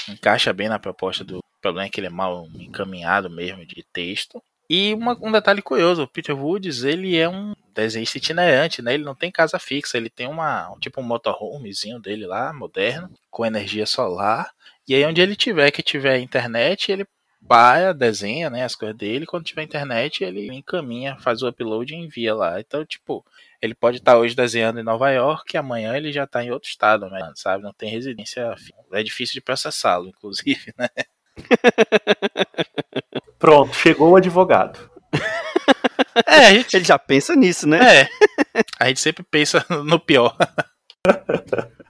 [0.07, 1.38] encaixa bem na proposta do.
[1.39, 4.39] O problema é que ele é mal encaminhado mesmo de texto.
[4.69, 8.93] E uma- um detalhe curioso, o Peter Woods, ele é um desenhista itinerante, né?
[8.93, 13.09] Ele não tem casa fixa, ele tem uma, um tipo um motorhomezinho dele lá, moderno,
[13.31, 14.51] com energia solar.
[14.88, 17.08] E aí onde ele tiver, que tiver internet, ele
[17.48, 21.98] para, desenha, né, as coisas dele, quando tiver internet, ele encaminha, faz o upload e
[21.98, 22.60] envia lá.
[22.60, 23.24] Então, tipo,
[23.62, 26.69] ele pode estar hoje desenhando em Nova York, e amanhã ele já tá em outro
[26.69, 27.63] estado, né, sabe?
[27.63, 28.56] Não tem residência,
[28.91, 30.89] é difícil de processá-lo, inclusive, né?
[33.38, 34.89] Pronto, chegou o advogado.
[36.26, 38.02] É, a gente Ele já pensa nisso, né?
[38.02, 38.10] É.
[38.80, 40.34] A gente sempre pensa no pior.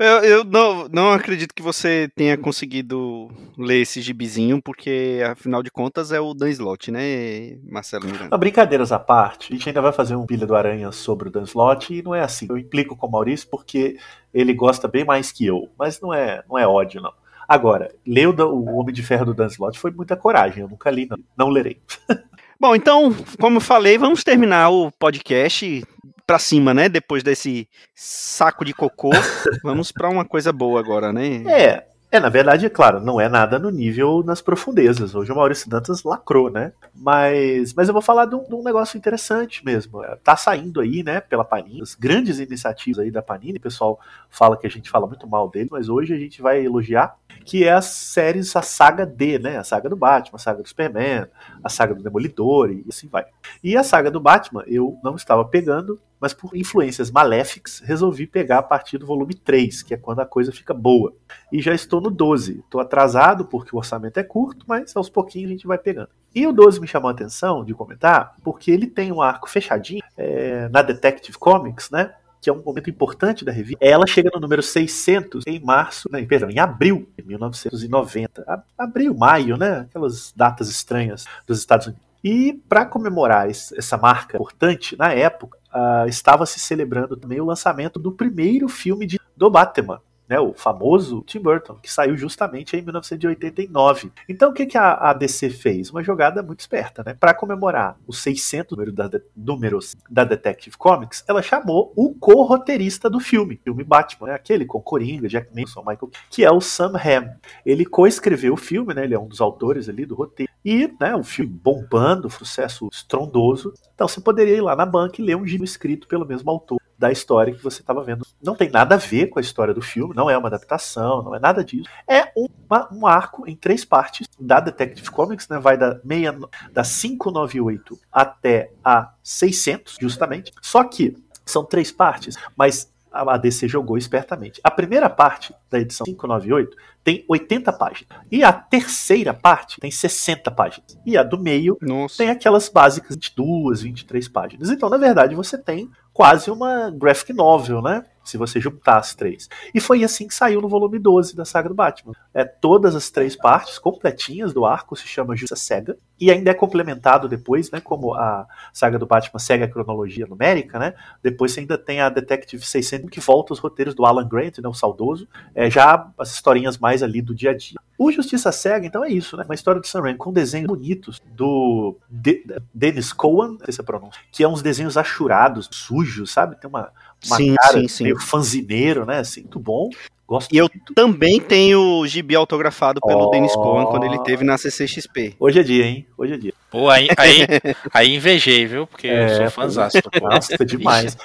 [0.00, 5.70] Eu, eu não, não acredito que você tenha conseguido ler esse gibizinho, porque afinal de
[5.70, 8.28] contas é o Dan Slott, né, Marcelo Miranda?
[8.30, 11.30] Mas brincadeiras à parte, a gente ainda vai fazer um Pilha do Aranha sobre o
[11.30, 12.46] Dan Slott e não é assim.
[12.48, 13.98] Eu implico com o Maurício porque
[14.32, 17.12] ele gosta bem mais que eu, mas não é, não é ódio, não.
[17.46, 20.90] Agora, ler o, o Homem de Ferro do Dan Slott foi muita coragem, eu nunca
[20.90, 21.78] li, não, não lerei.
[22.58, 25.82] Bom, então, como eu falei, vamos terminar o podcast
[26.30, 26.88] pra cima, né?
[26.88, 29.10] Depois desse saco de cocô,
[29.64, 31.42] vamos pra uma coisa boa agora, né?
[31.48, 35.12] É, é, na verdade, é claro, não é nada no nível nas profundezas.
[35.12, 36.72] Hoje o Maurício Dantas lacrou, né?
[36.94, 40.04] Mas, mas eu vou falar de um, de um negócio interessante mesmo.
[40.04, 43.58] É, Tá saindo aí, né, pela Panini, as grandes iniciativas aí da Panini.
[43.58, 46.64] O pessoal fala que a gente fala muito mal dele, mas hoje a gente vai
[46.64, 49.58] elogiar, que é as séries, a saga D, né?
[49.58, 51.26] A saga do Batman, a saga do Superman,
[51.64, 53.24] a saga do Demolidor e assim vai.
[53.64, 58.58] E a saga do Batman eu não estava pegando, mas por influências maléficas resolvi pegar
[58.58, 61.14] a partir do volume 3, que é quando a coisa fica boa
[61.50, 62.58] e já estou no 12.
[62.60, 66.08] Estou atrasado porque o orçamento é curto, mas aos pouquinhos a gente vai pegando.
[66.34, 70.02] E o 12 me chamou a atenção de comentar porque ele tem um arco fechadinho
[70.16, 72.12] é, na Detective Comics, né?
[72.42, 73.84] Que é um momento importante da revista.
[73.84, 78.42] Ela chega no número 600 em março, né, perdão, em abril de 1990.
[78.46, 79.80] A- Abril, maio, né?
[79.80, 82.02] Aquelas datas estranhas dos Estados Unidos.
[82.24, 87.44] E para comemorar es- essa marca importante, na época, ah, estava se celebrando também o
[87.44, 90.00] lançamento do primeiro filme de, do Batman,
[90.30, 94.12] né, o famoso Tim Burton, que saiu justamente em 1989.
[94.28, 95.90] Então o que, que a, DC fez?
[95.90, 97.16] Uma jogada muito esperta, né?
[97.18, 103.18] Para comemorar os 600 números da, números da Detective Comics, ela chamou o co-roteirista do
[103.18, 104.34] filme, filme Batman, né?
[104.34, 107.30] aquele com Coringa, Jack Nicholson, Michael, que é o Sam Hamm.
[107.66, 109.02] Ele coescreveu o filme, né?
[109.02, 110.52] Ele é um dos autores ali do roteiro.
[110.64, 113.72] E, né, o filme bombando, sucesso estrondoso.
[113.94, 116.80] Então você poderia ir lá na banca e ler um gibi escrito pelo mesmo autor
[117.00, 118.26] da história que você estava vendo.
[118.42, 121.34] Não tem nada a ver com a história do filme, não é uma adaptação, não
[121.34, 121.88] é nada disso.
[122.06, 125.58] É uma- um arco em três partes da Detective Comics, né?
[125.58, 126.30] Vai da, meia,
[126.70, 130.52] da 598 até a 600, justamente.
[130.60, 134.60] Só que são três partes, mas a DC jogou espertamente.
[134.62, 138.08] A primeira parte da edição 598 tem 80 páginas.
[138.30, 140.98] E a terceira parte tem 60 páginas.
[141.04, 142.18] E a do meio Nossa.
[142.18, 144.70] tem aquelas básicas 22, 23 páginas.
[144.70, 148.04] Então, na verdade, você tem quase uma graphic novel, né?
[148.22, 149.48] Se você juntar as três.
[149.74, 152.12] E foi assim que saiu no volume 12 da saga do Batman.
[152.34, 155.96] É, todas as três partes completinhas do arco se chama Justiça Cega.
[156.20, 157.80] E ainda é complementado depois, né?
[157.80, 160.92] Como a saga do Batman segue a cronologia numérica, né?
[161.22, 164.68] Depois você ainda tem a Detective 600 que volta os roteiros do Alan Grant, né?
[164.68, 165.26] O saudoso.
[165.54, 167.78] É, já as historinhas mais ali do dia a dia.
[167.98, 169.44] O Justiça Cega, então, é isso, né?
[169.44, 173.80] Uma história do Sam Raimi com desenhos bonitos do De Dennis Cohen, não sei se
[173.80, 176.58] é pronúncia, que é uns desenhos achurados, sujos, sabe?
[176.58, 176.90] Tem uma,
[177.26, 178.04] uma Sim, cara sim, sim.
[178.04, 179.18] meio fanzineiro, né?
[179.18, 179.88] Assim, muito bom.
[180.26, 180.94] Gosto E eu muito.
[180.94, 183.30] também tenho o gibi autografado pelo Oh.
[183.30, 185.34] Dennis Cohen quando ele teve na CCXP.
[185.40, 186.06] Hoje é dia, hein?
[186.16, 186.54] Hoje é dia.
[186.70, 187.46] Pô, aí, aí,
[187.92, 188.86] aí invejei, viu?
[188.86, 190.28] Porque eu É, sou fãzaço do pô.
[190.28, 191.16] Nossa, demais.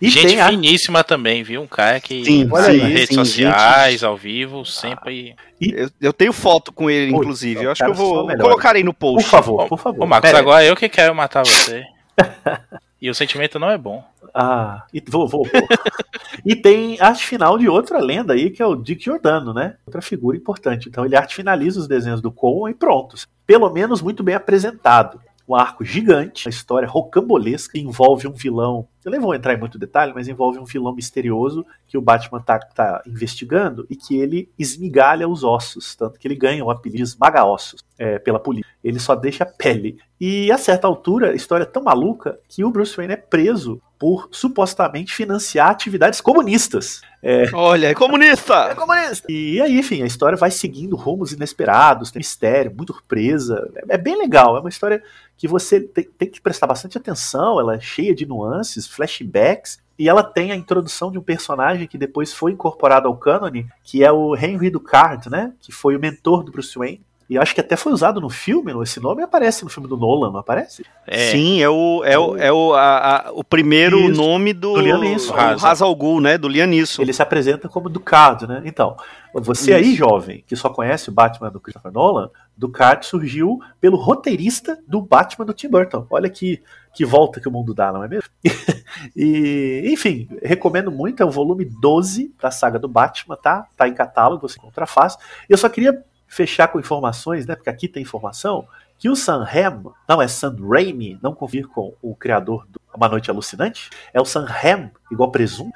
[0.00, 0.48] E Gente tem a...
[0.48, 1.60] finíssima também, viu?
[1.60, 5.36] Um cara que Sim, olha nas aí, redes sim, sociais, ao vivo, sempre.
[5.60, 7.64] Eu, eu tenho foto com ele, Pô, inclusive.
[7.64, 9.28] Eu acho que eu vou colocar aí no Por post.
[9.28, 10.02] favor, por favor.
[10.02, 10.42] Ô, Marcos, Pera aí.
[10.42, 11.84] agora eu que quero matar você.
[13.04, 14.02] E o sentimento não é bom.
[14.32, 15.46] Ah, e vou, vou,
[16.42, 19.76] e tem arte final de outra lenda aí, que é o Dick Giordano, né?
[19.84, 20.88] Outra figura importante.
[20.88, 23.28] Então ele arte finaliza os desenhos do Coen e prontos.
[23.46, 28.88] Pelo menos muito bem apresentado um arco gigante, uma história rocambolesca que envolve um vilão.
[29.04, 32.40] Eu nem vou entrar em muito detalhe, mas envolve um vilão misterioso que o Batman
[32.40, 37.02] tá, tá investigando e que ele esmigalha os ossos, tanto que ele ganha o apelido
[37.02, 38.70] esmaga-ossos é, pela polícia.
[38.82, 39.98] Ele só deixa pele.
[40.18, 43.80] E a certa altura, a história é tão maluca que o Bruce Wayne é preso
[44.04, 47.00] por supostamente financiar atividades comunistas.
[47.22, 47.46] É...
[47.54, 48.54] Olha, é comunista!
[48.54, 49.32] É comunista!
[49.32, 53.66] E aí, enfim, a história vai seguindo rumos inesperados, tem mistério, muito surpresa.
[53.88, 55.02] É, é bem legal, é uma história
[55.38, 60.06] que você tem, tem que prestar bastante atenção, ela é cheia de nuances, flashbacks, e
[60.06, 64.12] ela tem a introdução de um personagem que depois foi incorporado ao cânone, que é
[64.12, 65.54] o Henry Ducard, né?
[65.60, 67.00] Que foi o mentor do Bruce Wayne.
[67.28, 70.30] E acho que até foi usado no filme, esse nome aparece no filme do Nolan,
[70.30, 70.84] não aparece?
[71.06, 71.30] É.
[71.30, 74.20] Sim, é o, é o, é o, a, a, o primeiro Isso.
[74.20, 76.36] nome do, do Hazal Ghul, né?
[76.36, 77.00] Do Lianisson.
[77.00, 78.62] Ele se apresenta como Ducard, né?
[78.66, 78.96] Então,
[79.32, 79.78] você Isso.
[79.78, 85.00] aí, jovem, que só conhece o Batman do Christopher Nolan, Ducard surgiu pelo roteirista do
[85.00, 86.06] Batman do Tim Burton.
[86.10, 86.62] Olha que,
[86.94, 88.28] que volta que o mundo dá, não é mesmo?
[89.16, 93.66] e, enfim, recomendo muito, é o volume 12 da saga do Batman, tá?
[93.76, 95.18] Tá em catálogo, você encontra fácil.
[95.48, 97.54] Eu só queria fechar com informações, né?
[97.54, 98.66] Porque aqui tem informação
[98.98, 103.08] que o Sam Ham, não é Sam Raimi, não convir com o criador do Uma
[103.08, 105.70] Noite Alucinante, é o Sam Ham, igual Presum,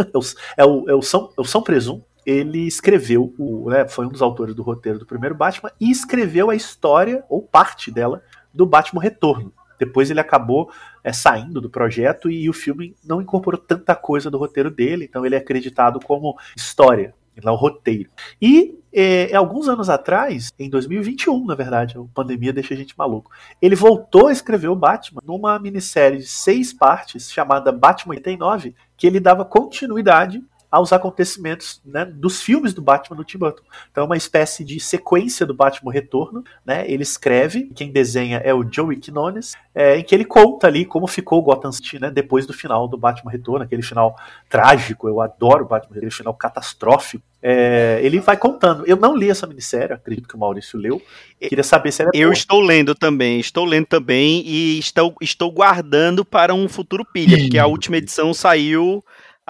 [0.56, 4.10] é, o, é, o São, é o São Presum, ele escreveu, o, né, foi um
[4.10, 8.22] dos autores do roteiro do primeiro Batman e escreveu a história, ou parte dela,
[8.54, 9.52] do Batman Retorno.
[9.78, 10.70] Depois ele acabou
[11.02, 15.26] é, saindo do projeto e o filme não incorporou tanta coisa do roteiro dele, então
[15.26, 18.08] ele é acreditado como história, não roteiro.
[18.40, 23.30] E é, alguns anos atrás, em 2021, na verdade, a pandemia deixa a gente maluco,
[23.60, 29.06] ele voltou a escrever o Batman numa minissérie de seis partes chamada Batman 89, que
[29.06, 33.62] ele dava continuidade aos acontecimentos né, dos filmes do Batman do Tim Burton.
[33.90, 36.90] Então é uma espécie de sequência do Batman Retorno, né?
[36.90, 41.06] Ele escreve, quem desenha é o Joey Quinones, é, em que ele conta ali como
[41.06, 44.16] ficou Gotham City, né, depois do final do Batman Retorno, aquele final
[44.48, 47.22] trágico, eu adoro o Batman, aquele final catastrófico.
[47.42, 48.86] É, ele vai contando.
[48.86, 51.02] Eu não li essa minissérie, acredito que o Maurício leu.
[51.38, 52.32] Queria saber se ela é Eu boa.
[52.32, 57.58] estou lendo também, estou lendo também e estou, estou guardando para um futuro pilha, porque
[57.58, 59.04] a última edição saiu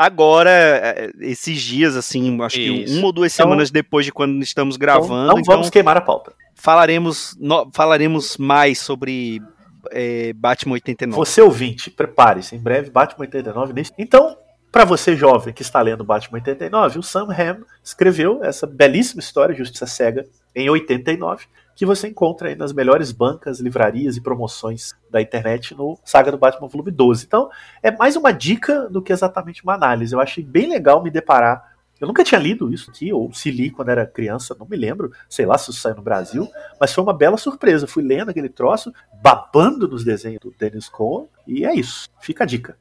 [0.04, 2.92] agora, é, esses dias, assim, acho Isso.
[2.92, 5.24] que uma ou duas então, semanas depois de quando estamos gravando.
[5.24, 6.32] Então, não vamos então, queimar a pauta.
[6.54, 9.40] Falaremos, no, falaremos mais sobre
[9.90, 11.16] é, Batman 89.
[11.16, 13.72] Você ouvinte, prepare-se, em breve Batman 89.
[13.98, 14.36] Então,
[14.70, 19.54] para você jovem que está lendo Batman 89, o Sam Hamm escreveu essa belíssima história,
[19.54, 25.20] Justiça Cega, em 89, que você encontra aí nas melhores bancas, livrarias e promoções da
[25.20, 27.24] internet no Saga do Batman Volume 12.
[27.24, 27.50] Então,
[27.82, 30.14] é mais uma dica do que exatamente uma análise.
[30.14, 31.72] Eu achei bem legal me deparar.
[32.00, 35.12] Eu nunca tinha lido isso aqui, ou se li quando era criança, não me lembro,
[35.28, 36.48] sei lá se isso saiu no Brasil,
[36.80, 37.86] mas foi uma bela surpresa.
[37.86, 42.08] Fui lendo aquele troço, babando nos desenhos do Dennis Cohen, e é isso.
[42.20, 42.76] Fica a dica.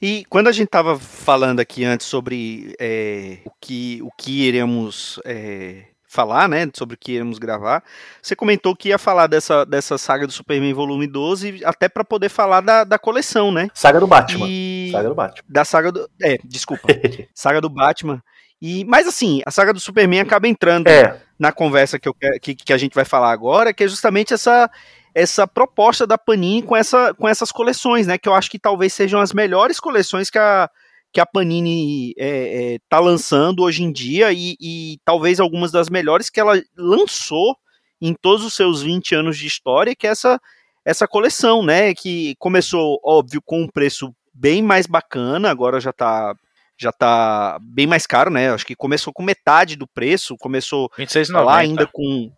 [0.00, 5.20] E quando a gente estava falando aqui antes sobre é, o, que, o que iremos
[5.24, 7.84] é, falar, né, sobre o que iremos gravar,
[8.22, 12.30] você comentou que ia falar dessa, dessa saga do Superman volume 12, até para poder
[12.30, 13.68] falar da, da coleção, né?
[13.74, 14.46] Saga do Batman.
[14.48, 14.88] E...
[14.90, 15.44] Saga do Batman.
[15.48, 16.10] Da saga do...
[16.22, 16.88] É, desculpa.
[17.34, 18.22] saga do Batman.
[18.60, 21.20] E, mas assim, a saga do Superman acaba entrando é.
[21.38, 24.68] na conversa que, eu, que, que a gente vai falar agora, que é justamente essa
[25.14, 28.16] essa proposta da Panini com, essa, com essas coleções, né?
[28.16, 30.70] Que eu acho que talvez sejam as melhores coleções que a,
[31.12, 35.72] que a Panini está é, é, tá lançando hoje em dia e, e, talvez algumas
[35.72, 37.56] das melhores que ela lançou
[38.00, 40.40] em todos os seus 20 anos de história, que é essa,
[40.84, 41.94] essa coleção, né?
[41.94, 46.34] Que começou, óbvio, com um preço bem mais bacana, agora já está
[46.80, 48.52] já tá bem mais caro, né?
[48.52, 50.88] Acho que começou com metade do preço, começou
[51.28, 52.30] lá ainda com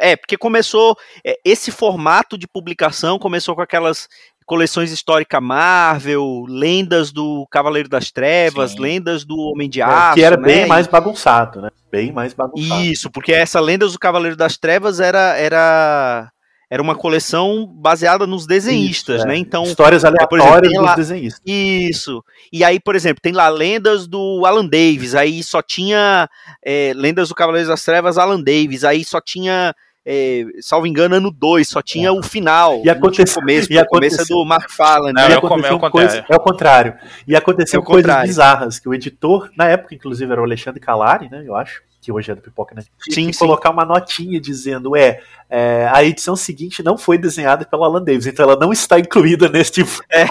[0.00, 4.08] é, porque começou é, esse formato de publicação começou com aquelas
[4.50, 8.80] coleções histórica Marvel, lendas do Cavaleiro das Trevas, Sim.
[8.80, 10.42] lendas do Homem de Aço, é, que era né?
[10.42, 11.70] bem mais bagunçado, né?
[11.88, 12.82] Bem mais bagunçado.
[12.82, 16.32] Isso, porque essa lendas do Cavaleiro das Trevas era era
[16.68, 19.36] era uma coleção baseada nos desenhistas, Isso, né?
[19.36, 19.38] é.
[19.38, 21.42] Então, histórias aleatórias exemplo, dos lá, desenhistas.
[21.46, 22.24] Isso.
[22.52, 26.28] E aí, por exemplo, tem lá lendas do Alan Davis, aí só tinha
[26.64, 29.72] é, lendas do Cavaleiro das Trevas Alan Davis, aí só tinha
[30.04, 32.80] é, salvo engano, ano 2, só tinha o final.
[32.84, 35.12] E aconteceu, começo, e o começo é do Mark Fallon.
[35.12, 35.28] Né?
[35.28, 36.94] Não, é, o coisa, é o contrário.
[37.26, 38.28] E aconteceu é coisas contrário.
[38.28, 42.10] bizarras, que o editor, na época, inclusive, era o Alexandre Calari, né, eu acho, que
[42.10, 42.82] hoje é do Pipoca, né?
[43.10, 45.20] Sim, colocar uma notinha dizendo, é,
[45.50, 49.48] é, a edição seguinte não foi desenhada pela Alan Davis, então ela não está incluída
[49.48, 49.90] nesse tipo.
[50.12, 50.26] É.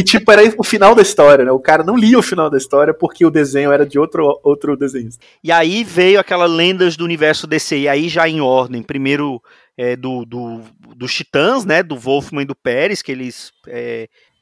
[0.00, 1.52] e tipo, era o final da história, né?
[1.52, 4.76] O cara não lia o final da história porque o desenho era de outro, outro
[4.76, 5.24] desenhista.
[5.44, 9.40] E aí veio aquela lendas do universo DC, e aí já em ordem, primeiro
[9.76, 10.60] é, do, do,
[10.96, 13.52] dos Titãs, né, do Wolfman e do Pérez, que eles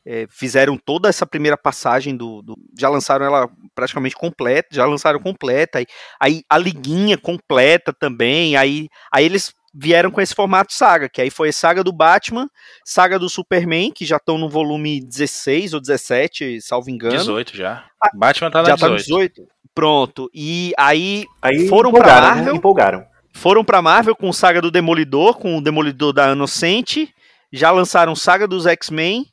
[0.06, 5.18] é, fizeram toda essa primeira passagem do, do- já lançaram ela praticamente completa, já lançaram
[5.20, 5.86] completa, aí,
[6.20, 11.30] aí a liguinha completa também, aí, aí eles vieram com esse formato saga, que aí
[11.30, 12.46] foi a saga do Batman,
[12.84, 17.16] saga do Superman, que já estão no volume 16 ou 17, salvo engano.
[17.16, 17.84] 18 já.
[18.14, 18.90] Batman tá na já tá 18.
[18.90, 19.48] no 18.
[19.74, 20.28] Pronto.
[20.34, 22.34] E aí Aí Foram pra empolgaram, né?
[22.34, 22.56] Marvel?
[22.56, 23.04] Empolgaram.
[23.34, 27.08] foram pra Marvel com saga do Demolidor, com o Demolidor da Inocente,
[27.50, 29.24] já lançaram saga dos X-Men,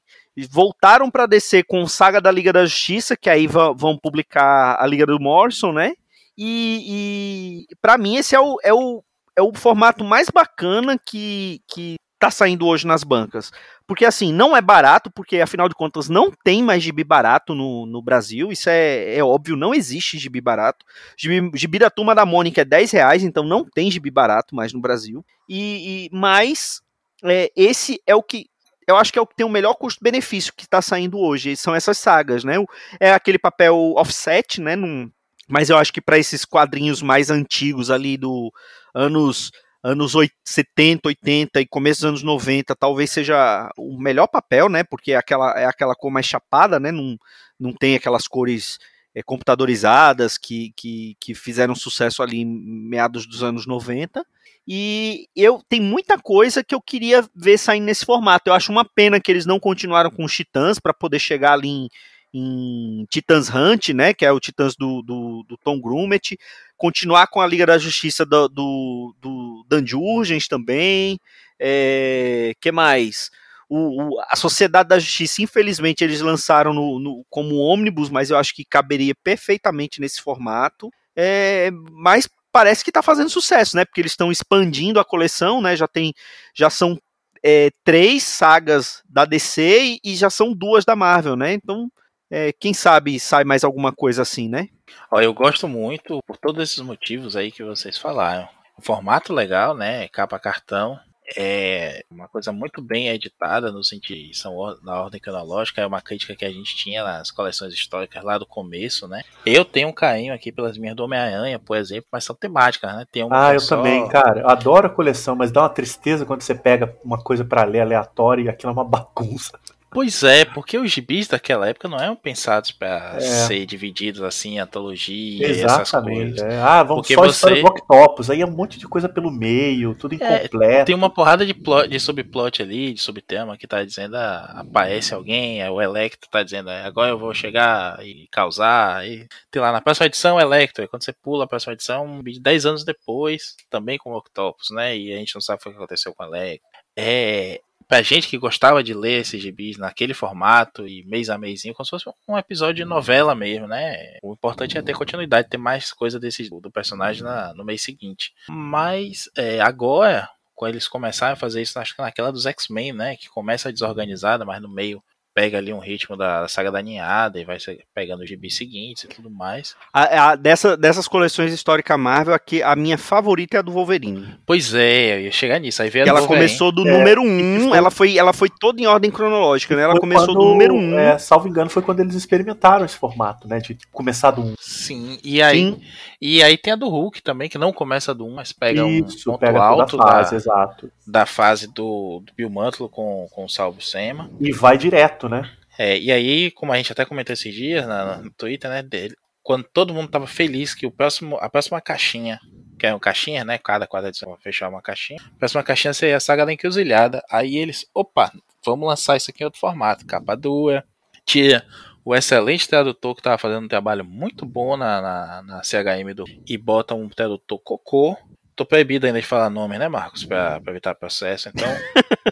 [0.48, 5.06] voltaram pra DC com saga da Liga da Justiça, que aí vão publicar a Liga
[5.06, 5.94] do Morrison, né?
[6.38, 9.04] E, e para mim esse é o, é, o,
[9.36, 13.52] é o formato mais bacana que, que tá saindo hoje nas bancas.
[13.88, 17.86] Porque assim, não é barato, porque afinal de contas não tem mais gibi barato no,
[17.86, 20.86] no Brasil, isso é, é óbvio, não existe gibi barato.
[21.18, 24.74] Gibi, gibi da Turma da Mônica é 10 reais, então não tem gibi barato mais
[24.74, 25.26] no Brasil.
[25.48, 26.82] E, e mas
[27.24, 28.46] é, esse é o que
[28.90, 31.56] eu acho que é o que tem o melhor custo-benefício que está saindo hoje.
[31.56, 32.56] São essas sagas, né?
[33.00, 34.76] É aquele papel offset, né?
[34.76, 35.10] Num,
[35.48, 38.52] mas eu acho que para esses quadrinhos mais antigos ali do
[38.94, 44.68] anos anos oit- 70, 80 e começo dos anos 90, talvez seja o melhor papel,
[44.68, 44.84] né?
[44.84, 46.92] Porque é aquela, é aquela cor mais chapada, né?
[46.92, 47.16] Não,
[47.60, 48.78] não tem aquelas cores
[49.14, 54.26] é, computadorizadas que, que, que fizeram sucesso ali em meados dos anos 90.
[54.68, 58.50] E eu tem muita coisa que eu queria ver saindo nesse formato.
[58.50, 61.70] Eu acho uma pena que eles não continuaram com os Titãs para poder chegar ali
[61.70, 61.90] em,
[62.32, 64.14] em Titãs Hunt, né?
[64.14, 66.38] Que é o Titãs do, do, do Tom Grummett.
[66.78, 71.20] Continuar com a Liga da Justiça do, do, do Dan Jurgens também.
[71.60, 73.32] É, que mais?
[73.70, 78.38] O, o- a Sociedade da Justiça, infelizmente, eles lançaram no, no- como ônibus, mas eu
[78.38, 80.90] acho que caberia perfeitamente nesse formato.
[81.16, 83.86] É, mas parece que está fazendo sucesso, né?
[83.86, 85.76] Porque eles estão expandindo a coleção, né?
[85.76, 86.14] Já tem,
[86.56, 86.98] já são
[87.44, 91.54] é, três sagas da DC e, e já são duas da Marvel, né?
[91.54, 91.92] Então,
[92.32, 94.68] é, quem sabe sai mais alguma coisa assim, né?
[95.12, 98.48] Eu gosto muito por todos esses motivos aí que vocês falaram.
[98.82, 100.08] Formato legal, né?
[100.08, 101.00] Capa cartão.
[101.36, 106.36] É uma coisa muito bem editada, no sentido são na ordem cronológica, é uma crítica
[106.36, 109.24] que a gente tinha nas coleções históricas lá do começo, né?
[109.46, 113.06] Eu tenho um carinho aqui pelas minhas do Homem-Aranha, por exemplo, mas são temáticas, né?
[113.12, 114.42] Tem uma Ah, eu só- também, cara.
[114.42, 117.82] Eu adoro a coleção, mas dá uma tristeza quando você pega uma coisa pra ler
[117.82, 119.60] aleatória e aquilo é uma bagunça.
[119.92, 123.20] Pois é, porque os gibis daquela época não eram pensados pra É.
[123.22, 126.40] ser divididos assim em antologia e essas Exatamente.
[126.40, 126.42] coisas.
[126.44, 126.60] é.
[126.62, 128.30] Ah, vamos Porque só você- do Octopus.
[128.30, 130.16] Aí é um monte de coisa pelo meio, tudo É,
[130.46, 130.86] incompleto.
[130.86, 135.14] Tem uma porrada de, plot, de subplot ali, de subtema, que tá dizendo, ah, aparece
[135.14, 139.08] alguém, é o Electro tá dizendo, "Ah, agora eu vou chegar e causar.
[139.08, 142.66] E tem lá na próxima edição Electro, aí quando você pula a próxima edição, 10
[142.66, 144.96] anos depois, também com o Octopus, né?
[144.96, 146.68] E a gente não sabe o que aconteceu com o Electro.
[146.96, 147.60] É.
[147.90, 151.84] Pra gente que gostava de ler esses gibis naquele formato e mês a mêsinho, como
[151.84, 154.18] se fosse um episódio de novela mesmo, né?
[154.22, 158.32] O importante é ter continuidade, ter mais coisa desse do personagem na- no mês seguinte.
[158.48, 163.16] Mas é, agora, quando eles começarem a fazer isso, acho que naquela dos X-Men, né?
[163.18, 165.02] Que começa desorganizada, mas no meio
[165.40, 167.58] pega ali um ritmo da saga da ninhada e vai
[167.96, 169.74] pegando os gibis seguintes e tudo mais.
[169.94, 174.36] A, a- dessa, dessas coleções histórica Marvel, aqui, a minha favorita é a do Wolverine.
[174.46, 175.82] Pois é, eu ia chegar nisso.
[175.82, 176.46] Aí veio ela Wolverine.
[176.48, 179.78] começou do É, número e 1, foi- ela, foi, ela foi toda em ordem cronológica,
[179.78, 179.84] né?
[179.84, 181.00] Ela Foi começou quando, do número 1.
[181.00, 183.60] É, salvo engano, foi quando eles experimentaram esse formato, né?
[183.60, 184.56] De começar do 1.
[184.60, 185.82] Sim, e aí, Sim.
[186.20, 189.30] e aí tem a do Hulk também, que não começa do 1, mas pega Isso,
[189.30, 190.92] um ponto pega alto fase, da, exato.
[191.08, 194.30] da fase do, do Bill Mantlo com, com o Salvo Sema.
[194.42, 195.50] E vai direto, né?
[195.78, 199.16] É, e aí, como a gente até comentou esses dias na- no Twitter, né, dele,
[199.42, 202.40] quando todo mundo tava feliz que o próximo, a próxima caixinha,
[202.78, 206.18] que é uma caixinha, né, cada quadra vai fechar uma caixinha, a próxima caixinha seria
[206.18, 207.24] a Saga da Encruzilhada.
[207.32, 208.32] Aí eles, opa,
[208.66, 210.84] vamos lançar isso aqui em outro formato, capa dura,
[211.26, 211.66] tira
[212.04, 216.26] o excelente tradutor que tava fazendo um trabalho muito bom na, na, na CHM do
[216.48, 218.18] e bota um tradutor cocô.
[218.60, 220.26] Tô proibido ainda de falar nome, né, Marcos?
[220.26, 221.70] Pra, pra evitar processo, então.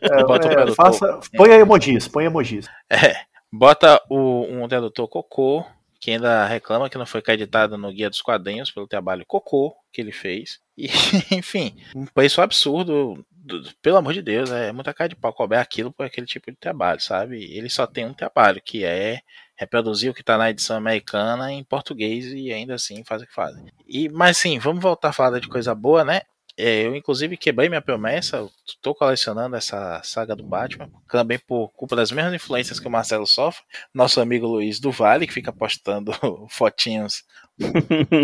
[0.00, 0.74] É, Bota o é, tradutor.
[0.74, 2.66] faça, põe emojis, põe emojis.
[2.90, 3.14] É,
[3.52, 5.64] bota o, um tradutor cocô,
[6.00, 10.00] que ainda reclama que não foi acreditado no Guia dos Quadrinhos pelo trabalho cocô que
[10.00, 10.60] ele fez.
[10.78, 10.86] E,
[11.36, 13.22] enfim, um preço absurdo.
[13.30, 16.26] do- do- Pelo amor de Deus, é muita cara de pau cobrar aquilo por aquele
[16.26, 17.44] tipo de trabalho, sabe?
[17.54, 19.20] Ele só tem um trabalho, que é
[19.56, 23.34] reproduzir o que está na edição americana em português e ainda assim faz o que
[23.34, 23.66] fazem.
[23.86, 26.22] E, mas sim, vamos voltar a falar de coisa boa, né?
[26.58, 28.48] É, eu, inclusive, quebrei minha promessa.
[28.66, 30.88] Estou colecionando essa saga do Batman.
[31.06, 33.62] Também por culpa das mesmas influências que o Marcelo sofre.
[33.92, 36.12] Nosso amigo Luiz do Vale, que fica postando
[36.48, 37.24] fotinhos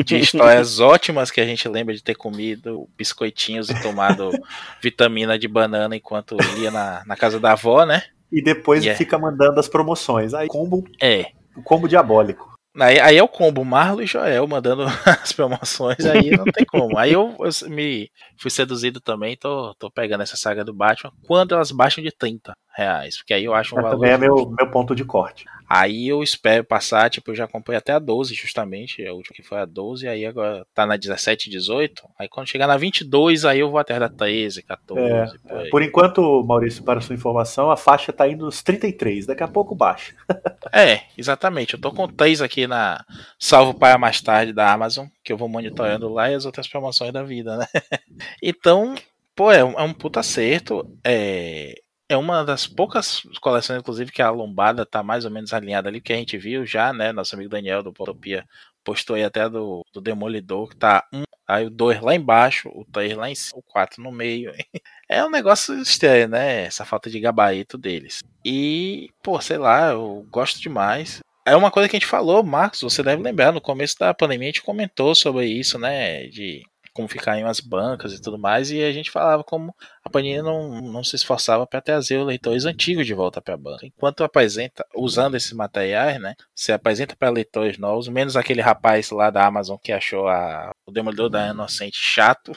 [0.04, 4.30] de histórias ótimas que a gente lembra de ter comido biscoitinhos e tomado
[4.82, 8.02] vitamina de banana enquanto ia na, na casa da avó, né?
[8.32, 8.96] E depois yeah.
[8.96, 10.32] fica mandando as promoções.
[10.32, 10.84] Aí combo.
[11.00, 11.26] É.
[11.56, 12.52] O combo diabólico.
[12.80, 16.98] Aí, aí é o combo, Marlo e Joel mandando as promoções, aí não tem como.
[16.98, 21.54] Aí eu, eu, me fui seduzido também, tô, tô pegando essa saga do Batman quando
[21.54, 23.96] elas baixam de 30 reais, porque aí eu acho um Mas valor.
[23.96, 25.44] Também é meu, meu ponto de corte.
[25.74, 29.42] Aí eu espero passar, tipo, eu já comprei até a 12 justamente, a última que
[29.42, 32.02] foi a 12, aí agora tá na 17, 18.
[32.18, 35.02] Aí quando chegar na 22, aí eu vou até da 13, 14.
[35.02, 39.42] É, por, por, enquanto, Maurício, para sua informação, a faixa tá indo nos 33, daqui
[39.42, 40.14] a pouco baixa.
[40.70, 41.72] é, exatamente.
[41.72, 43.02] Eu tô com 3 aqui na
[43.38, 47.14] Salvo para mais tarde da Amazon, que eu vou monitorando lá e as outras promoções
[47.14, 47.66] da vida, né?
[48.42, 48.94] então,
[49.34, 50.86] pô, é um, é um puta acerto.
[51.02, 51.80] É,
[52.12, 56.00] é uma das poucas coleções, inclusive, que a lombada tá mais ou menos alinhada ali,
[56.00, 57.12] que a gente viu já, né?
[57.12, 58.44] Nosso amigo Daniel do Potopia
[58.84, 62.84] postou aí até do, do Demolidor, que tá um, aí o 2 lá embaixo, o
[62.92, 64.52] 3 lá em cima, o 4 no meio.
[65.08, 66.64] É um negócio estranho, né?
[66.64, 68.22] Essa falta de gabarito deles.
[68.42, 71.20] E, pô, sei lá, eu gosto demais.
[71.44, 74.48] É uma coisa que a gente falou, Marcos, você deve lembrar, no começo da pandemia
[74.48, 76.28] a gente comentou sobre isso, né?
[76.28, 76.62] De
[76.92, 79.74] como ficar em umas bancas e tudo mais, e a gente falava como
[80.04, 83.86] a Panini não, não se esforçava para trazer leitores antigos de volta para a banca.
[83.86, 89.30] Enquanto apresenta, usando esses materiais, né, se apresenta para leitores novos, menos aquele rapaz lá
[89.30, 92.52] da Amazon que achou a, o Demolidor da Inocente chato.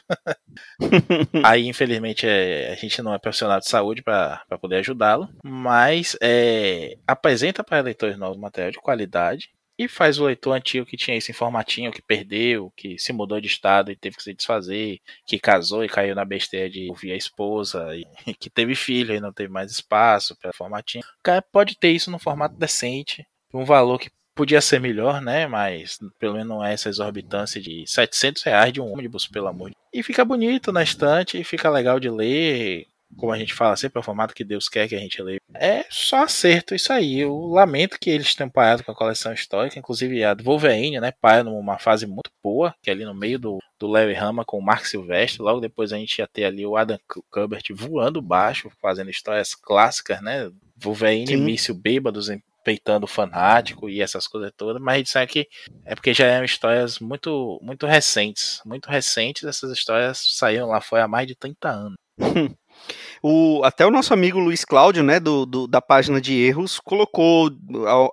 [1.44, 6.98] Aí, infelizmente, é, a gente não é profissional de saúde para poder ajudá-lo, mas é,
[7.08, 11.32] apresenta para leitores novos material de qualidade e faz o leitor antigo que tinha esse
[11.32, 15.84] informatinho, que perdeu, que se mudou de estado e teve que se desfazer, que casou
[15.84, 18.06] e caiu na besteira de ouvir a esposa, e
[18.40, 21.04] que teve filho e não teve mais espaço para formatinho.
[21.20, 25.48] O cara pode ter isso num formato decente, um valor que podia ser melhor, né?
[25.48, 29.72] Mas pelo menos não é essa exorbitância de 700 reais de um ônibus, pelo amor
[29.94, 32.86] E fica bonito na estante, fica legal de ler,
[33.18, 35.40] como a gente fala sempre, é o formato que Deus quer que a gente leia.
[35.54, 37.20] É só acerto isso aí.
[37.20, 41.12] Eu lamento que eles tenham parado com a coleção histórica, inclusive a do Wolverine, né?
[41.22, 44.58] Para numa fase muito boa, que é ali no meio do, do Larry Hama com
[44.58, 45.42] o Mark Silvestre.
[45.42, 47.00] Logo depois a gente ia ter ali o Adam
[47.32, 50.52] Kubert voando baixo, fazendo histórias clássicas, né?
[50.78, 52.30] Wolverine, míssil bêbados
[52.66, 55.48] peitando fanático e essas coisas todas, mas a gente sabe que
[55.86, 61.04] é porque já eram histórias muito muito recentes, muito recentes, essas histórias saíram lá fora
[61.04, 61.96] há mais de 30 anos.
[63.22, 67.50] O, até o nosso amigo Luiz Cláudio, né, do, do da página de erros, colocou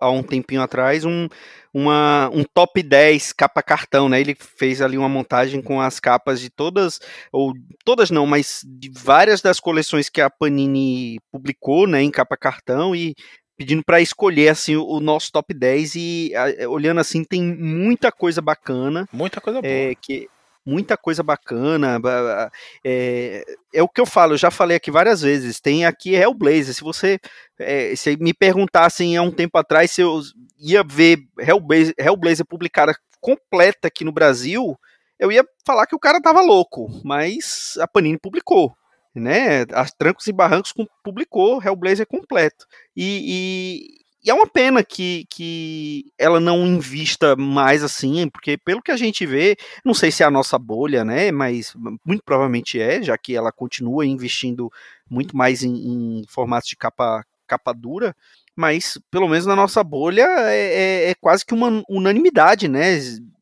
[0.01, 1.29] há, um tempinho atrás um,
[1.73, 4.21] uma, um top 10 capa cartão, né?
[4.21, 7.01] Ele fez ali uma montagem com as capas de todas,
[7.31, 7.53] ou
[7.85, 12.95] todas não, mas de várias das coleções que a Panini publicou, né, em capa cartão
[12.97, 13.15] e
[13.57, 18.41] pedindo para escolher assim o nosso top 10 e a, olhando assim tem muita coisa
[18.41, 19.09] bacana.
[19.13, 19.73] Muita coisa boa.
[19.73, 20.29] É, que
[20.65, 22.01] muita coisa bacana.
[22.85, 23.45] É,
[23.75, 25.61] é, o que eu falo, eu já falei aqui várias vezes.
[25.61, 26.75] Tem aqui Hellblazer.
[26.75, 27.19] Se você
[27.59, 30.21] é, se me perguntassem há um tempo atrás se eu
[30.59, 34.79] ia ver Hellblazer, Hellblazer publicada completa aqui no Brasil,
[35.19, 36.89] eu ia falar que o cara tava louco.
[37.05, 38.77] Mas a Panini publicou.
[39.15, 40.73] Né, as Trancos e Barrancos
[41.05, 42.67] publicou Hellblazer completo.
[42.97, 48.93] E, e é uma pena que, que ela não invista mais assim, porque pelo que
[48.93, 51.33] a gente vê, não sei se é a nossa bolha, né?
[51.33, 54.71] Mas muito provavelmente é, já que ela continua investindo
[55.11, 58.15] muito mais em, em formatos de capa, capa dura.
[58.55, 62.99] Mas pelo menos na nossa bolha é, é, é quase que uma unanimidade, né?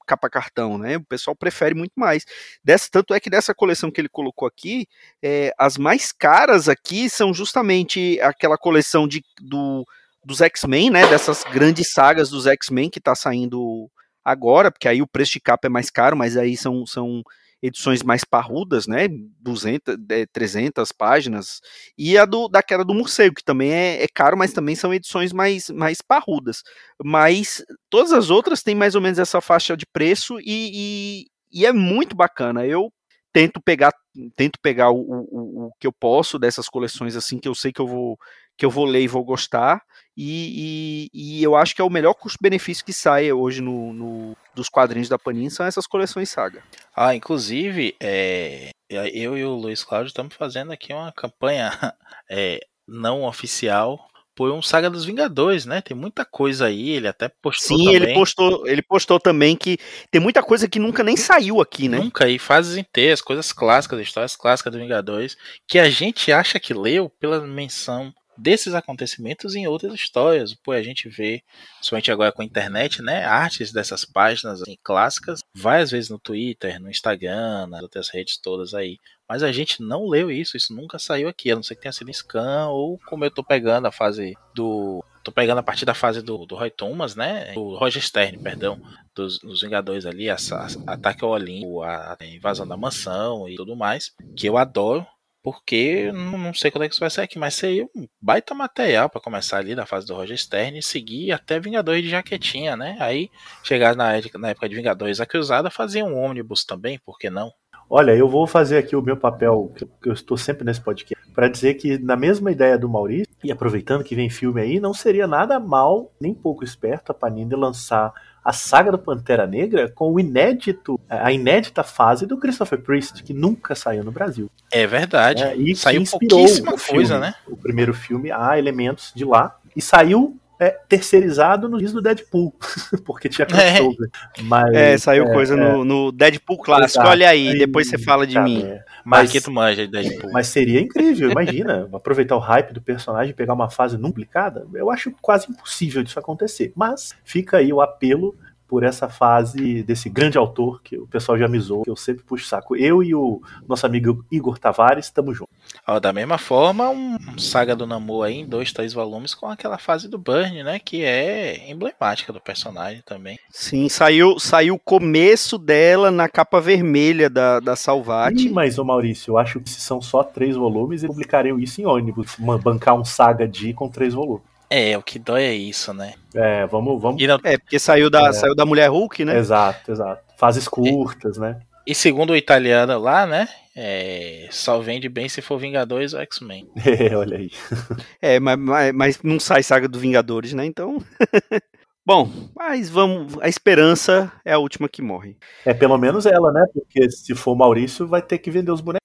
[0.07, 0.97] capa cartão, né?
[0.97, 2.25] O pessoal prefere muito mais.
[2.65, 4.89] Dessa, tanto é que dessa coleção que ele colocou aqui,
[5.23, 9.87] é, as mais caras aqui são justamente aquela coleção de, do
[10.25, 11.07] dos X-Men, né?
[11.07, 13.91] Dessas grandes sagas dos X-Men que tá saindo
[14.25, 17.23] agora, porque aí o preço de capa é mais caro, mas aí são, são
[17.63, 19.09] edições mais parrudas, né?
[19.41, 19.97] 200,
[20.33, 21.61] 300 páginas.
[21.97, 25.33] E a do, daquela do morcego, que também é, é, caro, mas também são edições
[25.33, 26.63] mais, mais parrudas.
[27.03, 31.67] Mas todas as outras têm mais ou menos essa faixa de preço e, e, e
[31.67, 32.67] é muito bacana.
[32.67, 32.93] Eu
[33.33, 33.93] tento pegar
[34.35, 37.81] tento pegar o, o, o que eu posso dessas coleções assim que eu sei que
[37.81, 38.19] eu vou
[38.61, 39.83] que eu vou ler e vou gostar.
[40.15, 44.37] E, e, e eu acho que é o melhor custo-benefício que sai hoje no, no,
[44.55, 46.63] dos quadrinhos da Panini são essas coleções saga.
[46.95, 51.73] Ah, inclusive, é, eu e o Luiz Cláudio estamos fazendo aqui uma campanha
[52.31, 53.99] é, não oficial
[54.41, 55.83] compõe um Saga dos Vingadores, né?
[55.83, 58.03] Tem muita coisa aí, ele até postou Sim, também.
[58.03, 59.79] ele postou, ele postou também que
[60.11, 61.99] tem muita coisa que nunca nem saiu aqui, né?
[61.99, 65.37] Nunca, e fases inteiras, coisas clássicas, histórias clássicas dos Vingadores,
[65.69, 70.55] que a gente acha que leu pela menção desses acontecimentos em outras histórias.
[70.55, 71.43] Pô, a gente vê,
[71.77, 76.81] principalmente agora com a internet, né, artes dessas páginas assim, clássicas, várias vezes no Twitter,
[76.81, 78.99] no Instagram, nas outras redes todas aí.
[79.29, 81.93] Mas a gente não leu isso, isso nunca saiu aqui, a não ser que tenha
[81.93, 85.05] sido scan, ou como eu tô pegando a fase do.
[85.23, 87.53] Tô pegando a partir da fase do, do Roy Thomas, né?
[87.53, 88.81] Do Roger Stern, perdão.
[89.15, 93.55] Dos, dos Vingadores ali, a, a, Ataque ao Olimpo, a, a invasão da mansão e
[93.55, 94.13] tudo mais.
[94.35, 95.07] Que eu adoro.
[95.43, 99.09] Porque não, sei quando é que isso vai sair aqui, mas seria um baita material
[99.09, 102.97] para começar ali da fase do Roger Stern e seguir até Vingadores de Jaquetinha, né?
[103.01, 103.31] Aí
[103.63, 107.51] chegar na, na época de Vingadores a Cruzada, fazia um ônibus também, por que não?
[107.89, 111.49] Olha, eu vou fazer aqui o meu papel, que eu estou sempre nesse podcast, para
[111.49, 115.27] dizer que, na mesma ideia do Maurício, e aproveitando que vem filme aí, não seria
[115.27, 118.13] nada mal, nem pouco esperto a Panini lançar
[118.45, 123.35] a saga do Pantera Negra com o inédito, a inédita fase do Christopher Priest, que
[123.35, 124.51] nunca saiu no Brasil.
[124.73, 125.43] É verdade.
[125.43, 127.35] É, e saiu inspirou pouquíssima o coisa, filme, né?
[127.47, 129.57] O primeiro filme há elementos de lá.
[129.77, 132.55] E saiu é, terceirizado no disco do Deadpool,
[133.05, 134.11] porque tinha crossover.
[134.43, 137.01] Mas, É, saiu coisa é, no, no Deadpool clássico.
[137.01, 137.09] Exato.
[137.09, 138.67] Olha aí, Aí, depois você fala de mim.
[139.05, 140.31] Mas, manja Deadpool.
[140.33, 144.67] mas seria incrível, imagina, aproveitar o hype do personagem e pegar uma fase não publicada.
[144.75, 146.73] Eu acho quase impossível disso acontecer.
[146.77, 148.37] Mas fica aí o apelo
[148.71, 152.47] por essa fase desse grande autor que o pessoal já avisou, que eu sempre puxo
[152.47, 152.77] saco.
[152.77, 155.53] Eu e o nosso amigo Igor Tavares estamos juntos.
[156.01, 160.07] Da mesma forma, um saga do Namor aí em dois, três volumes com aquela fase
[160.09, 160.79] do Burn, né?
[160.79, 163.37] Que é emblemática do personagem também.
[163.51, 168.51] Sim, saiu, saiu o começo dela na capa vermelha da, da Ih, Salvati.
[168.51, 171.87] mas, ô Maurício, eu acho que se são só três volumes, eles publicariam isso em
[171.87, 172.37] ônibus.
[172.63, 174.49] Bancar um saga de com três volumes.
[174.71, 176.15] É, o que dói é isso, né?
[176.35, 177.03] É, vamos.
[177.03, 177.21] vamos...
[177.21, 178.33] E, não- É, porque saiu da, É.
[178.33, 179.37] saiu da Mulher Hulk, né?
[179.37, 180.23] Exato, exato.
[180.37, 181.59] Fases curtas, né?
[181.87, 183.49] e segundo o italiano lá, né?
[183.75, 186.69] É, só vende bem se for Vingadores ou X-Men.
[187.19, 187.51] Olha aí.
[188.23, 190.65] É, mas, mas, mas não sai saga do Vingadores, né?
[190.65, 190.99] Então.
[192.07, 193.39] Bom, mas vamos.
[193.41, 195.37] A esperança é a última que morre.
[195.65, 196.65] É pelo menos ela, né?
[196.73, 199.01] Porque se for Maurício, vai ter que vender os bonecos.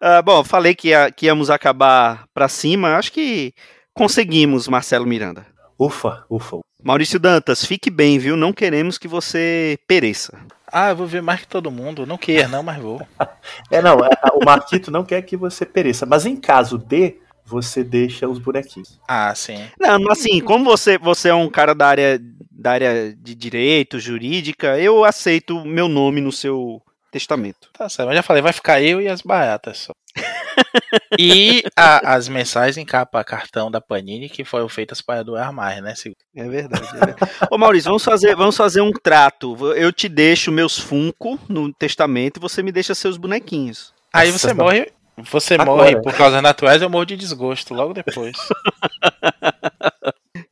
[0.00, 2.96] Ah, bom, falei que, ia- que íamos acabar pra cima.
[2.96, 3.52] Acho que
[3.94, 5.46] conseguimos, Marcelo Miranda.
[5.78, 6.58] Ufa, ufa.
[6.82, 8.36] Maurício Dantas, fique bem, viu?
[8.36, 10.38] Não queremos que você pereça.
[10.70, 12.06] Ah, eu vou ver mais que todo mundo.
[12.06, 13.00] Não queria, não, mas vou.
[13.70, 17.82] É, não, é, o Marquito não quer que você pereça, mas em caso de, você
[17.82, 19.00] deixa os bonequinhos.
[19.08, 19.64] Ah, sim.
[19.80, 22.20] Não, mas assim, como você, você é um cara da área,
[22.50, 26.80] da área de direito, jurídica, eu aceito meu nome no seu
[27.16, 27.68] testamento.
[27.72, 28.08] Tá certo.
[28.08, 29.92] Mas já falei, vai ficar eu e as baratas só.
[31.18, 35.82] e a- as mensagens em capa cartão da Panini que foram feitas para doar mais,
[35.82, 35.94] né?
[36.34, 36.86] É verdade.
[36.94, 37.32] É verdade.
[37.50, 39.56] Ô Maurício, vamos fazer, vamos fazer um trato.
[39.74, 43.92] Eu te deixo meus Funko no testamento e você me deixa seus bonequinhos.
[44.12, 44.64] Aí você não.
[44.64, 44.92] morre.
[45.30, 45.70] Você Agora.
[45.70, 48.36] morre por causas naturais, eu morro de desgosto logo depois.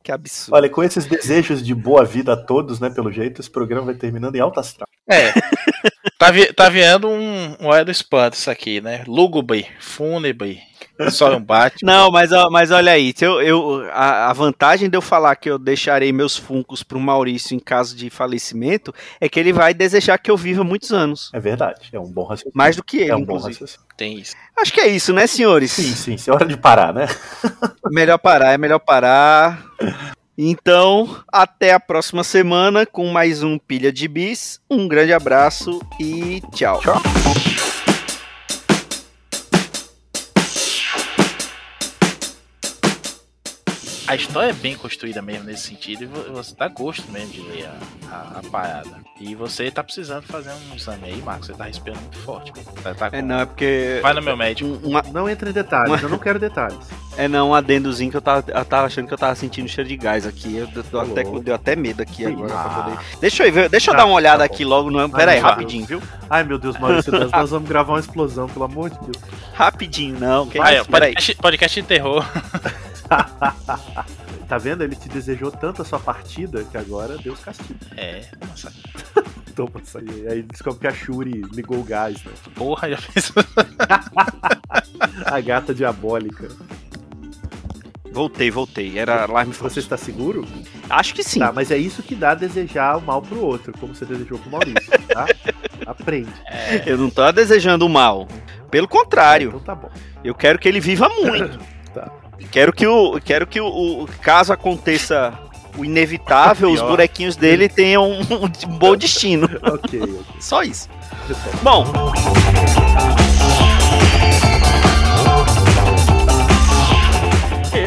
[0.05, 0.55] Que absurdo.
[0.55, 3.95] Olha, com esses desejos de boa vida a todos, né, pelo jeito, esse programa vai
[3.95, 4.87] terminando em alta astral.
[5.09, 5.33] É.
[6.19, 9.03] Tá, vi, tá vendo um, um do espanto isso aqui, né?
[9.07, 10.61] Lúgubre, fúnebre,
[11.09, 11.83] só um bate.
[11.83, 15.57] Não, mas, mas olha aí, eu, eu- a, a vantagem de eu falar que eu
[15.59, 20.29] deixarei meus funcos pro Maurício em caso de falecimento é que ele vai desejar que
[20.31, 21.29] eu viva muitos anos.
[21.33, 22.53] É verdade, é um bom raciocínio.
[22.55, 23.53] Mais do que ele, é um bom inclusive.
[23.53, 23.85] raciocínio.
[23.97, 24.35] Tem isso.
[24.57, 25.71] Acho que é isso, né, senhores?
[25.71, 27.07] Sim, sim, sim, é hora de parar, né?
[27.91, 29.63] Melhor parar, é melhor parar.
[30.37, 34.59] Então, até a próxima semana com mais um Pilha de Bis.
[34.69, 36.81] Um grande abraço e tchau.
[36.81, 37.01] Tchau.
[44.07, 47.41] A história é bem construída mesmo nesse sentido e vo- você dá gosto mesmo de
[47.41, 47.65] ler
[48.11, 49.03] a, a- a parada.
[49.19, 51.47] E você tá precisando fazer um exame aí, Marcos.
[51.47, 52.51] Você tá respirando muito forte.
[52.83, 53.99] Tá, tá É com- não, é porque.
[54.03, 54.69] Vai no meu médico.
[54.69, 56.77] um- uma- Não entre em detalhes, eu não quero detalhes.
[57.17, 59.87] é não, um adendozinho que eu tava, eu tava achando que eu tava sentindo cheiro
[59.89, 60.55] de gás aqui.
[60.55, 61.39] Eu, tô até, louco.
[61.39, 62.49] deu até medo aqui agora.
[62.49, 62.83] pra Ah.
[62.83, 64.91] poder- Deixa eu ver- deixa eu Tá, dar uma olhada tá aqui logo.
[64.91, 65.09] No...
[65.09, 66.01] Pera aí, rapidinho, viu?
[66.29, 69.17] Ai, meu Deus, Maurício, nós, nós vamos gravar uma explosão, pelo amor de Deus.
[69.55, 70.45] Rapidinho, não.
[70.45, 70.91] Que Aí, ó, isso?
[70.91, 72.23] Podcast, podcast de terror.
[74.47, 74.83] Tá vendo?
[74.83, 77.79] Ele te desejou tanto a sua partida que agora Deus castiga.
[77.97, 78.71] É, nossa,
[79.55, 80.27] Toma isso aí.
[80.27, 82.31] Aí descobre que a Shuri ligou o gás, né?
[82.53, 83.31] porra, já fez.
[85.25, 86.47] A gata diabólica.
[88.11, 88.97] Voltei, voltei.
[88.99, 89.79] Era alarme Você falso.
[89.79, 90.45] está seguro?
[90.89, 91.39] Acho que sim.
[91.39, 94.51] Tá, mas é isso que dá desejar o mal pro outro, como você desejou pro
[94.51, 95.25] Maurício, tá?
[95.85, 96.29] Aprende.
[96.45, 98.27] É, Eu não tô desejando o mal.
[98.69, 99.89] Pelo contrário, Então tá bom.
[100.23, 101.57] eu quero que ele viva muito.
[102.51, 103.19] Quero que o.
[103.23, 105.33] Quero que o, o- caso aconteça
[105.77, 109.45] o inevitável, os bonequinhos dele tenham um, um bom destino.
[109.61, 110.21] ok, ok.
[110.39, 110.87] Só isso.
[111.61, 111.85] Bom,